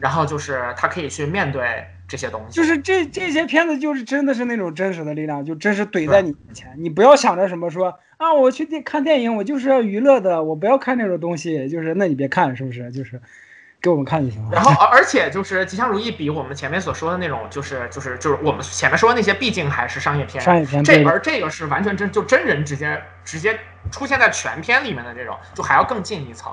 [0.00, 2.56] 然后就是他可以去面对这些东西。
[2.56, 6.74] 就是这这些片子就是真的是那种真实的力量，就真实怼在你面前。
[6.78, 11.68] 你不要想着什么说啊，我去电看电影，我就是要娱乐的，我不要看那种东西。
[11.68, 12.90] 就是那你别看，是不是？
[12.90, 13.20] 就是。
[13.80, 14.50] 给我们看就行了。
[14.52, 20.42] 然后，而而且就是《吉祥如意》比我们前面所说的那种，就是就是就是我们前面说的那些，毕竟还是商业片。
[20.42, 20.82] 商业片。
[20.82, 23.58] 这而这个是完全真就真人直接直接
[23.92, 26.52] 出现在全片里面的这种，就还要更进一层。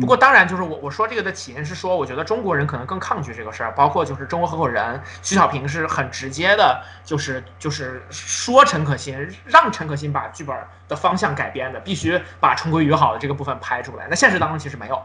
[0.00, 10.54] 不过当然，就是我我说这个的起因是说，我觉得中国人可能更抗拒这个事儿，包括就是中国合伙人徐小平是很直接的，就是就是说陈可辛让陈可辛把剧本
[10.88, 14.06] 的方向改编的，必须把重归于好的这个部分拍出来。
[14.10, 15.02] 那现实当中其实没有，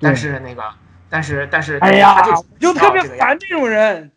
[0.00, 0.64] 但是那个。
[1.12, 2.24] 但是但是，哎呀，
[2.58, 4.12] 就特别烦这种人，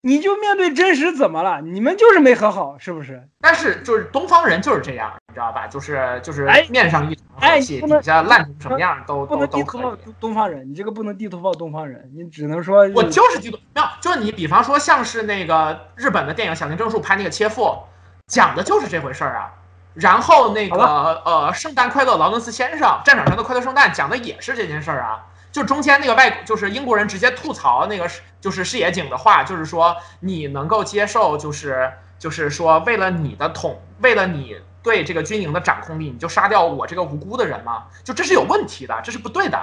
[0.00, 1.60] 你就面对真实怎么了？
[1.60, 3.28] 你们就是没和好，是不是？
[3.40, 5.68] 但是就是东方人就是这样，你知道吧？
[5.68, 10.12] 就是就是面上一团和气，底下烂成什么样都都都可以。
[10.18, 13.56] 东方人，你这个不能地图炮东方人，你只能说我就是地图。
[13.72, 17.78] 没有，就是你比方说像是那个日本的电影《小林正树》拍那个切腹，
[18.26, 19.52] 讲的就是这回事儿啊。
[19.94, 25.26] 然后那个呃，圣诞快乐，劳伦斯先生，战场上的快乐圣诞，讲的也是这件事儿啊。
[25.52, 37.84] 就中间那个外，就是英国人直接吐槽那个就是视野井的话，就是说你能够接受，就是就是说为了你的统，为了你对这个军营的掌控力，你就杀掉我这个无辜的人吗？
[38.02, 39.62] 就这是有问题的，这是不对的。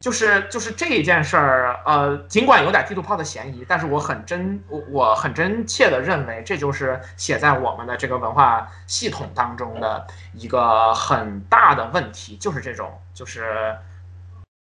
[0.00, 13.76] 就是就是这一件事儿，呃，尽管有点地图炮的嫌疑，但是我很真，我我很真切的认为，这就是写在我们的这个文化系统当中的一个很大的问题，就是这种就是。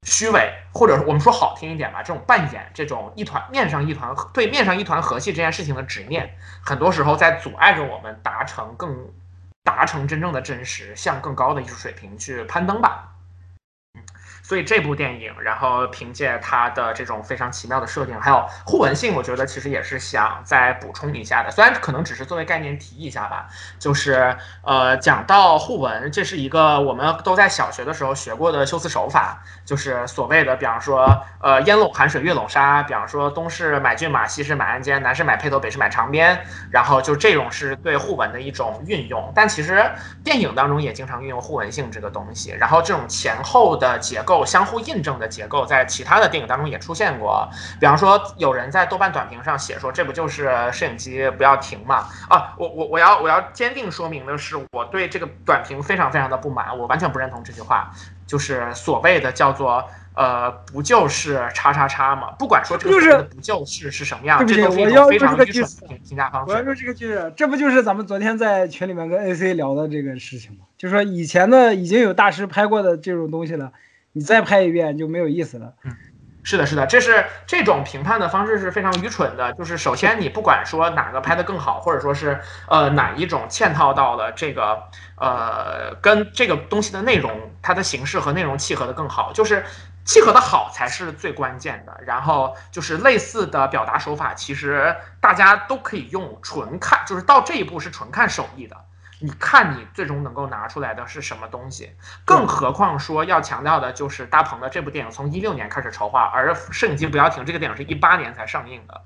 [0.03, 8.95] 虚伪，或者我们说好听一点吧，这种扮演，这种一团面上一团对面上一团和气这件事情的执念，很多时候在阻碍着我们达成更
[9.63, 13.16] 达成真正的真实，向更高的艺术水平去攀登吧。
[14.47, 21.51] 所以这部电影，然后凭借它的这种非常奇妙的设定，还有互文性，我觉得其实也是想再补充一下的。
[21.51, 31.05] 虽然可能只是作为概念提一下吧，就是呃，讲到互文，这是一个我们都在小学的时候学过的修辞手法，就是所谓的，比方说
[31.41, 36.39] 呃，烟笼寒水月笼沙，比方说东是买骏马，西是买鞍鞯，南是买辔头，北是买长鞭，
[36.71, 39.29] 然后就这种是对互文的一种运用。
[39.35, 39.83] 但其实
[40.23, 44.36] 电影当中也经常运用互文性这个东西，然后这种前后的结构。
[44.45, 47.47] 相互印证的结构在其他的电影当中也出现过，
[47.79, 52.07] 比方说有人在豆瓣短评上写说这不就是摄影机不要停嘛？
[52.29, 57.91] 啊，我我我要我要坚定说明的是，我对这个短评非常非常的不满，我完全不认同这句话，
[58.25, 59.83] 就是所谓的叫做
[60.13, 62.31] 呃不就是叉叉叉嘛？
[62.39, 66.51] 不管说这个不就是是什么样，这都是一种非常愚蠢的评价方式。
[66.51, 70.65] 我要说这个句子，这不就是咱们昨天在群里面跟 AC 聊的这个事情吗？
[70.77, 73.71] 就是说以前的已经有大师拍过的这种东西了。
[74.17, 75.73] 你再拍一遍就没有意思了。
[75.83, 75.95] 嗯，
[76.41, 79.53] 是的，是的，这是这种评判的方式是非常愚蠢的。
[79.53, 84.81] 就是首先，你不管说哪个拍的更好，或者说是呃哪一种嵌套到了这个
[85.17, 89.63] 呃跟这个东西的内容，它的形式和内容契合的更好，就是
[90.03, 91.95] 契合的好才是最关键的。
[92.03, 98.77] 然后就是类似的表达手法，其实大家都可以用，纯看就是到这一步是纯看手艺的。
[99.19, 101.91] 你看，你最终能够拿出来的是什么东西？
[102.23, 109.01] 更何况说要强调的就是大鹏的这部电影从一六年开始筹划，而《摄影机不要停》这个电影是一八年才上映的。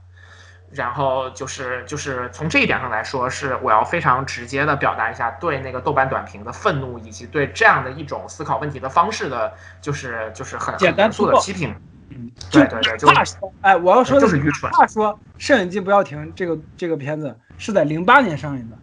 [0.73, 11.75] 然后就是就是从这一点上来说，是我要非常直接的表达一下对那个豆瓣短评的愤怒，以及对这样的一种思考问题的方式的，就是就是很简单粗的批评。
[12.09, 14.71] 嗯，对对对，就是说，哎，我要说的就是愚蠢。
[14.71, 18.77] 话说，《摄影机不要停》这个这个片子是在零八年上映的。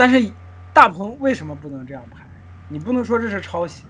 [0.00, 0.32] 但是，
[0.72, 2.24] 大鹏为什么不能这样拍？
[2.70, 3.84] 你不能说这是抄袭。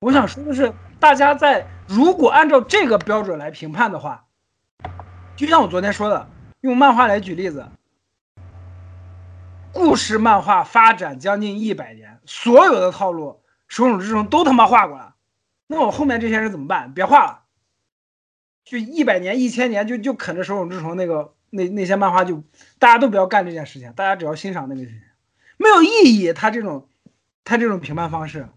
[0.00, 4.24] 我想说的是，大家在如果按照这个标准来评判的话，
[5.36, 6.26] 就像我昨天说的，
[6.62, 7.68] 用漫画来举例子，
[9.74, 15.16] 故事漫画发展将近一百年，所有的套路，手冢治虫都他妈画过了，
[15.66, 16.94] 那我后面这些人怎么办？
[16.94, 17.40] 别画了，
[18.64, 22.42] 就一百年、一千年，就就啃着手冢治虫那个那那些漫画，就
[22.78, 25.02] 大家都不要干这件事情，大家只要欣赏那个事情。
[25.62, 25.88] 没有意
[26.18, 26.88] 义，他这种，
[27.44, 28.48] 他这种评判方式。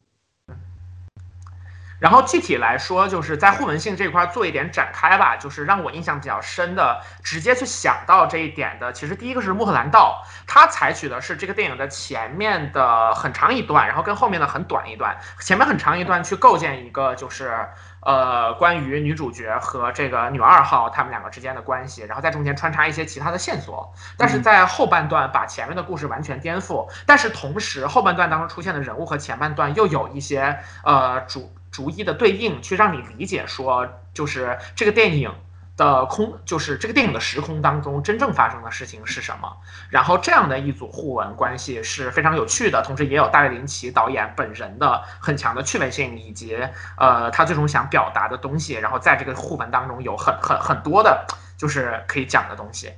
[2.00, 5.38] 然后具体来说，就是在互文性这块做一点展开吧。
[5.38, 17.68] 就是让我印象比较深的，直接去想到这一点的，其实第一个是《穆赫兰道》，他采取的是这个电影的前面的很长一段，然后跟后面的很短一段，前面很长一段去构建一个就是。
[18.06, 31.52] 呃，关于女主角和这个女二号他们两个之间的关系，然后在中间穿插一些其他的线索，但是在后半段把前面的故事完全颠覆，但是同时后半段当中出现的人物和前半段又有一些呃主。
[31.72, 35.30] 逐一的对应，去让你理解说，就是这个电影。
[35.78, 39.58] 的空就是这个电影的时空当中真正发生的事情是什么？
[39.90, 46.58] 然后这样的一组互文关系是非常有趣的，同时也有大卫林奇导演本人的很强的趣味性以及
[46.98, 48.76] 呃他最终想表达的东西。
[48.76, 51.26] 然后在这个互文当中有很很很多的
[51.58, 52.94] 就是可以讲的东西。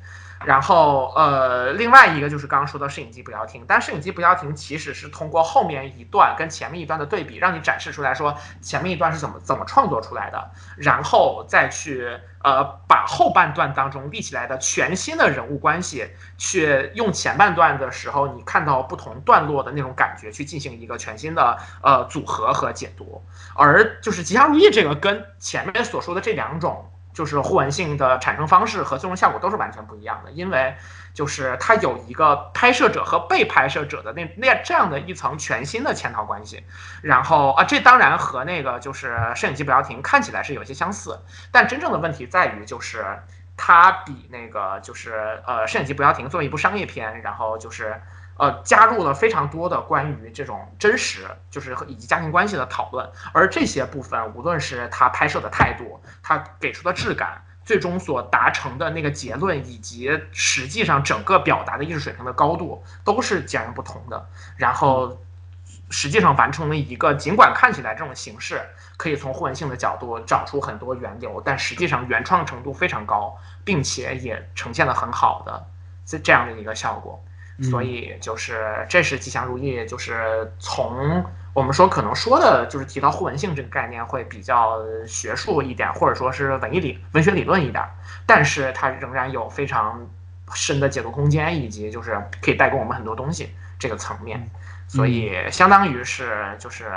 [0.45, 12.07] 然后，呃，另外一个就是刚刚说的摄影机不要停，但摄影机不要停其实是通过后面一段跟前面一段的对比，让你展示出来说前面一段是怎么怎么创作出来的，然后再去
[12.43, 16.07] 呃把后半段当中立起来的全新的人物关系，
[16.38, 23.23] 去用前半段的时候你看到不同段落的那种感觉去进行一个全新的呃组合和解读，
[23.55, 26.91] 而就是吉祥如意这个跟前面所说的这两种。
[27.18, 30.76] 就是互文性的产生方式和最终效果都是完全不一样的，因为
[31.15, 36.64] 就是它有一个拍摄者和被拍摄者的那那这样的一层全新的嵌套关系，
[37.02, 41.19] 然后啊，这当然和那个就是摄影机不要停看起来是有些相似，
[41.52, 43.03] 但真正的问题在于就是
[43.57, 47.99] 它比那个就是呃摄影机不要停作为一部商业片，然后就是。
[48.38, 64.27] 呃，加入了非常多的关于这种真实，就是以及家庭关系的讨论，而这些部分，无论是他拍摄的态度，他给出的质感，最终所达成的那个结论，以及实际上整个表达的艺术水平的高度，都是截然不同的。
[64.55, 65.18] 然后，
[65.89, 68.61] 实际上完成了一个，尽管看起来这种形式
[68.97, 73.35] 可以从互文性的角度找出很多源流，但实际上原创程度非常高，
[73.65, 75.65] 并且也呈现了很好的
[76.05, 77.23] 这这样的一个效果。
[77.61, 79.85] 所以就是，这是吉祥如意。
[79.85, 84.77] 就是从我们说，可能说的就是提到互文性这个概念会比较
[85.07, 87.84] 学术一点，或者说是文艺理文学理论一点，
[88.25, 90.07] 但是它仍然有非常
[90.53, 94.49] 深的解读空间，以及就是可以带给我们很多东西这个层面。
[94.88, 96.91] 所以相当于是就是，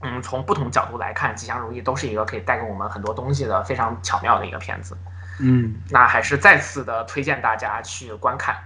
[0.00, 4.96] 嗯，从不同角度来看，吉祥如意都是一个可以带给我们很多东西的非常巧妙的一个片子。
[5.40, 8.56] 嗯，那还是再次的推荐大家去观看。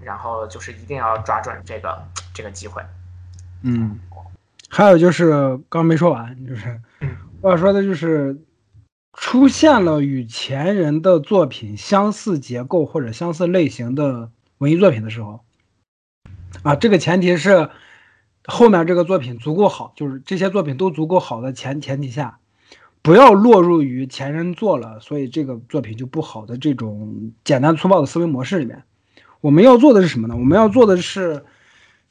[0.00, 2.02] 然后就是一定要抓准这个
[2.32, 2.82] 这个机会，
[3.62, 3.98] 嗯，
[4.68, 6.80] 还有就是刚没说完，就是
[7.40, 8.40] 我要说的就是
[9.12, 15.40] 出现了与前人的作品相似结构或者相似类型的文艺作品的时候，
[16.62, 17.70] 啊，这个前提是
[18.44, 22.38] 后面这个作品足够好，就是这些作品都足够好的前前提下，
[23.02, 28.84] 不要落入于前人做了，所以这个作品就不好的这种简单粗暴的思维模式里面。
[29.40, 30.36] 我们要做的是什么呢？
[30.36, 31.44] 我们要做的是，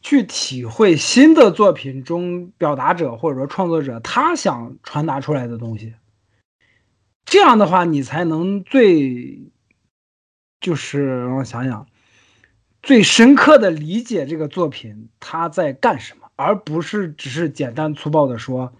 [0.02, 5.96] 去体会新的作品中表达者或者说创作者他想传达出来的东西。
[7.26, 9.52] 这样的话，你才能最，
[10.62, 11.86] 就是让我想想，
[12.82, 18.72] 最深刻的理解这个作品他在干什么，而不是只是简单粗暴的说，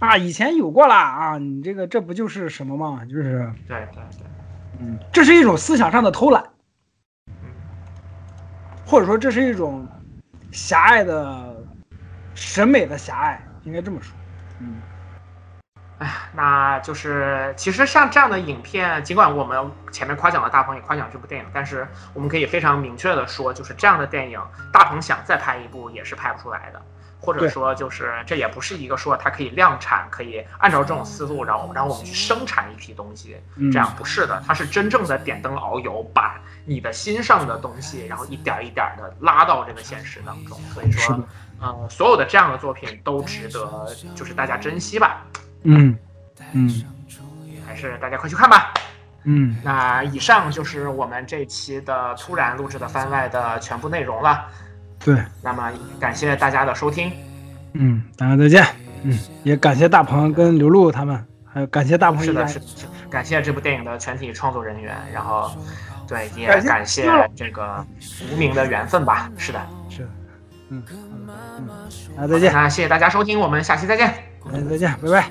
[0.00, 3.06] 啊，以前有过啦，啊，你这个这不就是什么吗？
[3.06, 4.26] 就是，对对对，
[4.80, 6.44] 嗯，这是一种思想上的偷懒。
[8.90, 9.86] 或者说这是一种
[10.50, 11.54] 狭隘的
[12.34, 14.12] 审美的狭隘，应该这么说。
[14.58, 14.82] 嗯，
[15.98, 24.40] 哎，那就是其实像这样的影片，尽管我们前面夸奖了大鹏，也夸奖这部电影，但是我们可以非常明确的说，就是这样的电影，
[24.72, 26.82] 大鹏想再拍一部也是拍不出来的。
[27.20, 33.36] 或者说，就是这也不是一个说它可以量产，可以按照这种思路，然后然后我们去生产一批东西，
[33.70, 40.58] 这样不是的，它是真正的点灯熬油，把你的心上的东西，然后一点一点的拉到这个现实当中。
[40.72, 41.22] 所以说，
[41.60, 45.22] 呃，所有的这样的作品都值得，就是大家珍惜吧。
[45.64, 45.96] 嗯
[46.52, 46.82] 嗯，
[47.66, 48.72] 还是大家快去看吧。
[49.24, 54.46] 嗯，那以上就是我们这期的突然录制的番外的全部内容了。
[55.04, 57.10] 对，那么感谢大家的收听，
[57.72, 58.64] 嗯，大家再见，
[59.02, 62.60] 嗯，也感谢大鹏跟刘露他们，还有感谢大鹏是的，是
[63.08, 65.50] 感谢这部电影的全体创作人员，然后，
[66.06, 67.84] 对，也感谢这个
[68.32, 70.08] 无名的缘分吧，是的，是，
[70.68, 71.68] 嗯，嗯，
[72.16, 74.12] 大家再见，那谢谢大家收听，我们下期再见，
[74.68, 75.30] 再见，拜拜。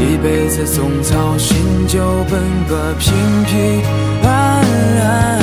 [0.00, 3.12] 一辈子总操心就奔个平
[3.44, 3.84] 平
[4.24, 4.64] 安
[4.98, 5.38] 安。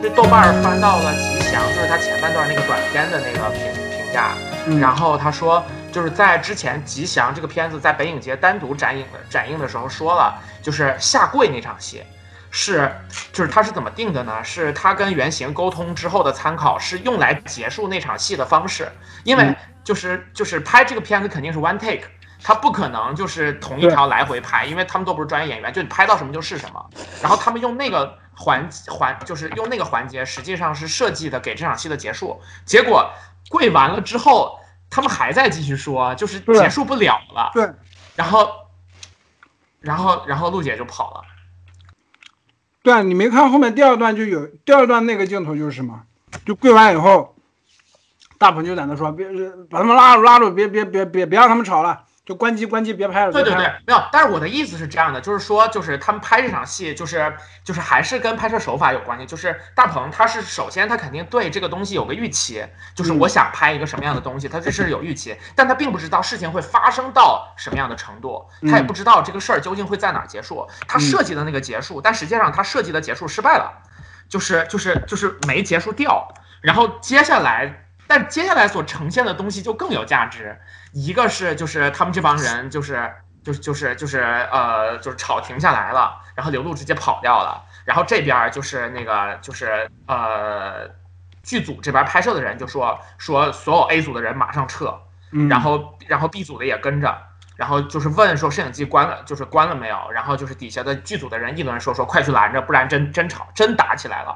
[0.00, 3.60] 这豆瓣翻到了吉祥，就是他前半段那个短片的那个评
[3.90, 4.34] 评价，
[4.80, 5.62] 然后他说。
[5.92, 12.00] 就是在之前，吉祥这个片子在北影节单独展映的展映的时候说了，就是下跪那场戏，
[12.50, 12.90] 是
[13.32, 14.42] 就是他是怎么定的呢？
[14.42, 18.90] 是他跟原型沟通之后的参考，是用来结束那场戏的方式。
[19.24, 19.54] 因为
[19.84, 22.06] 就是就是拍这个片子肯定是 one take，
[22.42, 26.90] 他不可能就是同一条来回拍，因为他们都不是专业演员，就你拍到什么就是什么。
[27.22, 32.40] 然后他们用那个环环就是用那个环节，实际上是设计的给这场戏的结束。
[32.64, 33.10] 结果
[33.48, 34.58] 跪完了之后。
[34.92, 37.48] 他们还在继续说，就是结束不了了。
[37.54, 37.62] 对，
[38.16, 38.50] 然后，
[39.78, 41.22] 然后，然后陆姐就跑了。
[42.82, 46.02] 对啊，你没看后面第二段就有第二段那个镜头就是什么？
[46.46, 47.34] 就跪完以后，
[48.38, 49.26] 大鹏就在那说：“别，
[49.68, 53.32] 把他们拉住，拉住，别，别，别，别，别让他们吵了。”就关机，关机，别拍了。
[53.32, 54.02] 对对对，没有。
[54.12, 57.34] 但是我的意思是这样的，就是说，就是他们拍这场戏，就是
[57.64, 59.26] 就是还是跟拍摄手法有关系。
[59.26, 62.64] 就是大鹏他是首先他肯定对这个东西有个预期，
[62.94, 70.68] 就是我想拍一个什么样的东西，他这是有预期，但他并不知道事情会发生到什么样的程度，他也不知道这个事儿究竟会在哪儿结束。
[70.86, 73.72] 他设计的那个结束，但实际上他设计的结束失败了，
[74.28, 76.28] 就是就是就是没结束掉。
[76.60, 80.58] 然后接下来，但接下来所呈现的东西就更有价值。
[80.92, 83.08] 一个是就是他们这帮人就是
[83.44, 84.18] 就是就是就是
[84.50, 90.90] 呃就是吵停下来了，然后刘露直接跑掉了，然后这边就是那个就是呃
[91.44, 95.00] 剧组这边拍摄的人就说说所有 A 组的人马上撤，
[95.48, 97.16] 然后然后 B 组的也跟着，
[97.60, 104.34] 然后就是问说摄影机关了就是关了没有，然后就是底下的剧组的人议论说说快去拦着，不然真真吵真打起来了，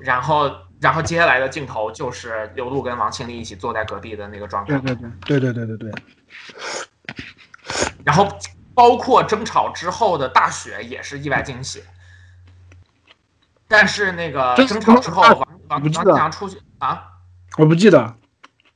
[0.00, 0.50] 然后。
[0.82, 4.76] 然后接下来的镜头就是刘璐跟王庆丽一起坐在隔壁的那个状态。
[4.80, 5.92] 对对对对对对对对。
[8.04, 8.26] 然后
[8.74, 11.84] 包括争吵之后的大雪也是意外惊喜。
[13.68, 17.04] 但是那个争吵之后，王王王庆阳出去啊？
[17.58, 18.16] 我不记得。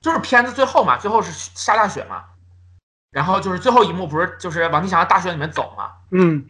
[0.00, 2.22] 就是片子最后嘛，最后是下大雪嘛。
[3.16, 5.90] 然后就是最后一幕不是就是王庆祥在大雪里面走嘛？
[6.10, 6.46] 嗯。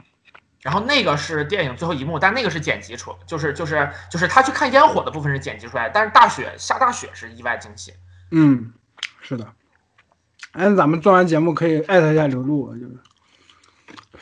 [0.62, 7.94] 然后那个是电影最后一幕，但那个是剪辑出，就是就是就是他去看烟火的部分是剪辑出来，但是大雪下大雪是意外惊喜。
[8.32, 8.72] 嗯，
[9.20, 9.46] 是的。
[10.54, 12.98] 哎，咱们做完节目可以艾特一下刘露，就是。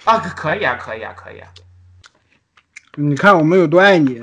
[0.05, 1.49] 啊，可以啊，可以啊，可以啊。
[2.97, 4.21] 你看我们有多爱你。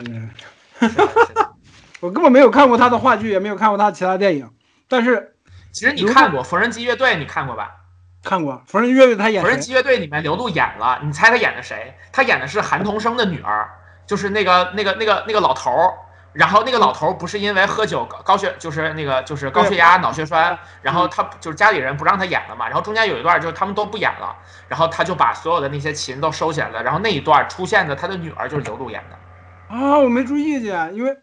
[2.01, 4.47] 我根本没有看过他的话剧，也没有看过他其他电影，
[4.87, 5.35] 但是
[5.71, 7.77] 其实你看过《缝纫机乐队》，你看过吧？
[8.23, 11.95] 看过《缝纫机乐队》，他演《缝纫机乐队》里面刘露演了，你猜他演的谁？
[12.11, 13.69] 他演的是韩童生的女儿，
[14.05, 15.93] 就是那个那个那个那个老头儿。
[16.33, 22.67] 然后那个老头儿不是因为喝酒高高血，就是那个就是高血压、脑血栓，然后他就是家里人不让他演了嘛。
[22.67, 24.33] 然后中间有一段就是他们都不演了，
[24.69, 26.81] 然后他就把所有的那些琴都收起来了。
[26.81, 29.75] 然后那一段出现的他的女儿就是刘露演的。
[29.75, 31.17] 啊，我没注意见，因为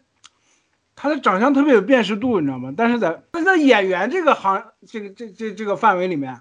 [0.95, 2.71] 他的长相特别有辨识度，你知道吗？
[2.77, 6.39] 但是在但在演员这个行这个这这这个范围里面。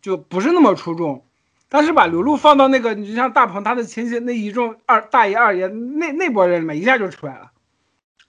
[0.00, 1.24] 就不是那么出众，
[1.68, 7.50] 但是把刘露放到那个，你就像大鹏他的亲戚那一众二大爷二爷那那波人里面，一下就出来了，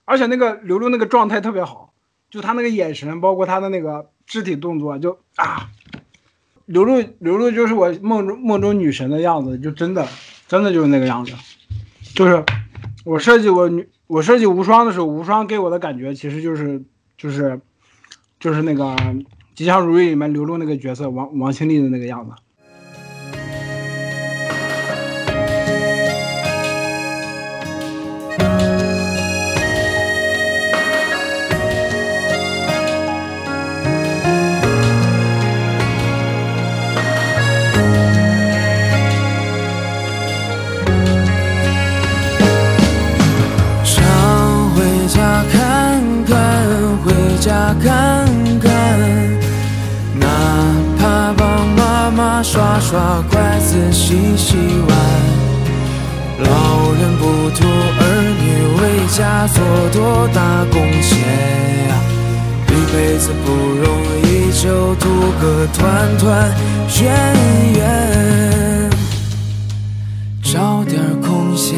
[0.05, 1.93] 而且那个刘露那个状态特别好，
[2.29, 5.69] 就他那个眼神，包括他的那个肢体动作，就啊，
[6.65, 10.07] 刘露刘露就是我梦中梦中女神的样子，就真的
[10.47, 11.33] 真的就是那个样子，
[12.13, 12.43] 就是
[13.05, 16.83] 我设计我女我设计无双的时候，无双给我的感觉其实就是
[17.17, 17.61] 就是
[18.39, 18.83] 就是那个。
[19.53, 22.31] 《吉祥如意》里面流露那个角色，王王庆丽的那个样子。
[52.43, 54.55] 刷刷筷子，洗洗
[54.87, 54.97] 碗，
[56.39, 58.01] 老人不图儿
[58.41, 58.45] 女
[58.81, 58.81] 为
[59.15, 59.63] 家做
[59.93, 61.19] 多大贡献
[61.87, 61.91] 呀，
[62.67, 63.85] 一辈子不容
[64.23, 65.03] 易，就图
[65.39, 66.51] 个团团
[66.99, 67.01] 圆
[67.73, 68.89] 圆，
[70.41, 71.77] 找点空闲，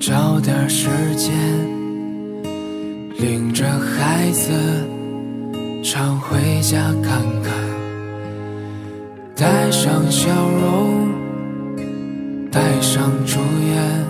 [0.00, 1.32] 找点时间，
[3.18, 4.50] 领着孩子。
[5.82, 7.52] 常回家看看，
[9.40, 11.08] 带上笑容，
[12.52, 14.04] 带上祝愿，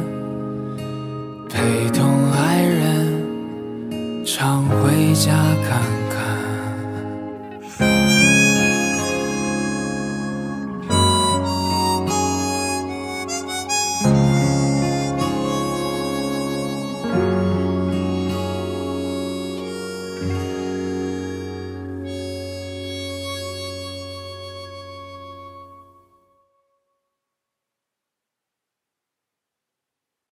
[1.48, 5.30] 陪同爱人，常回家
[5.68, 5.80] 看
[6.10, 6.19] 看。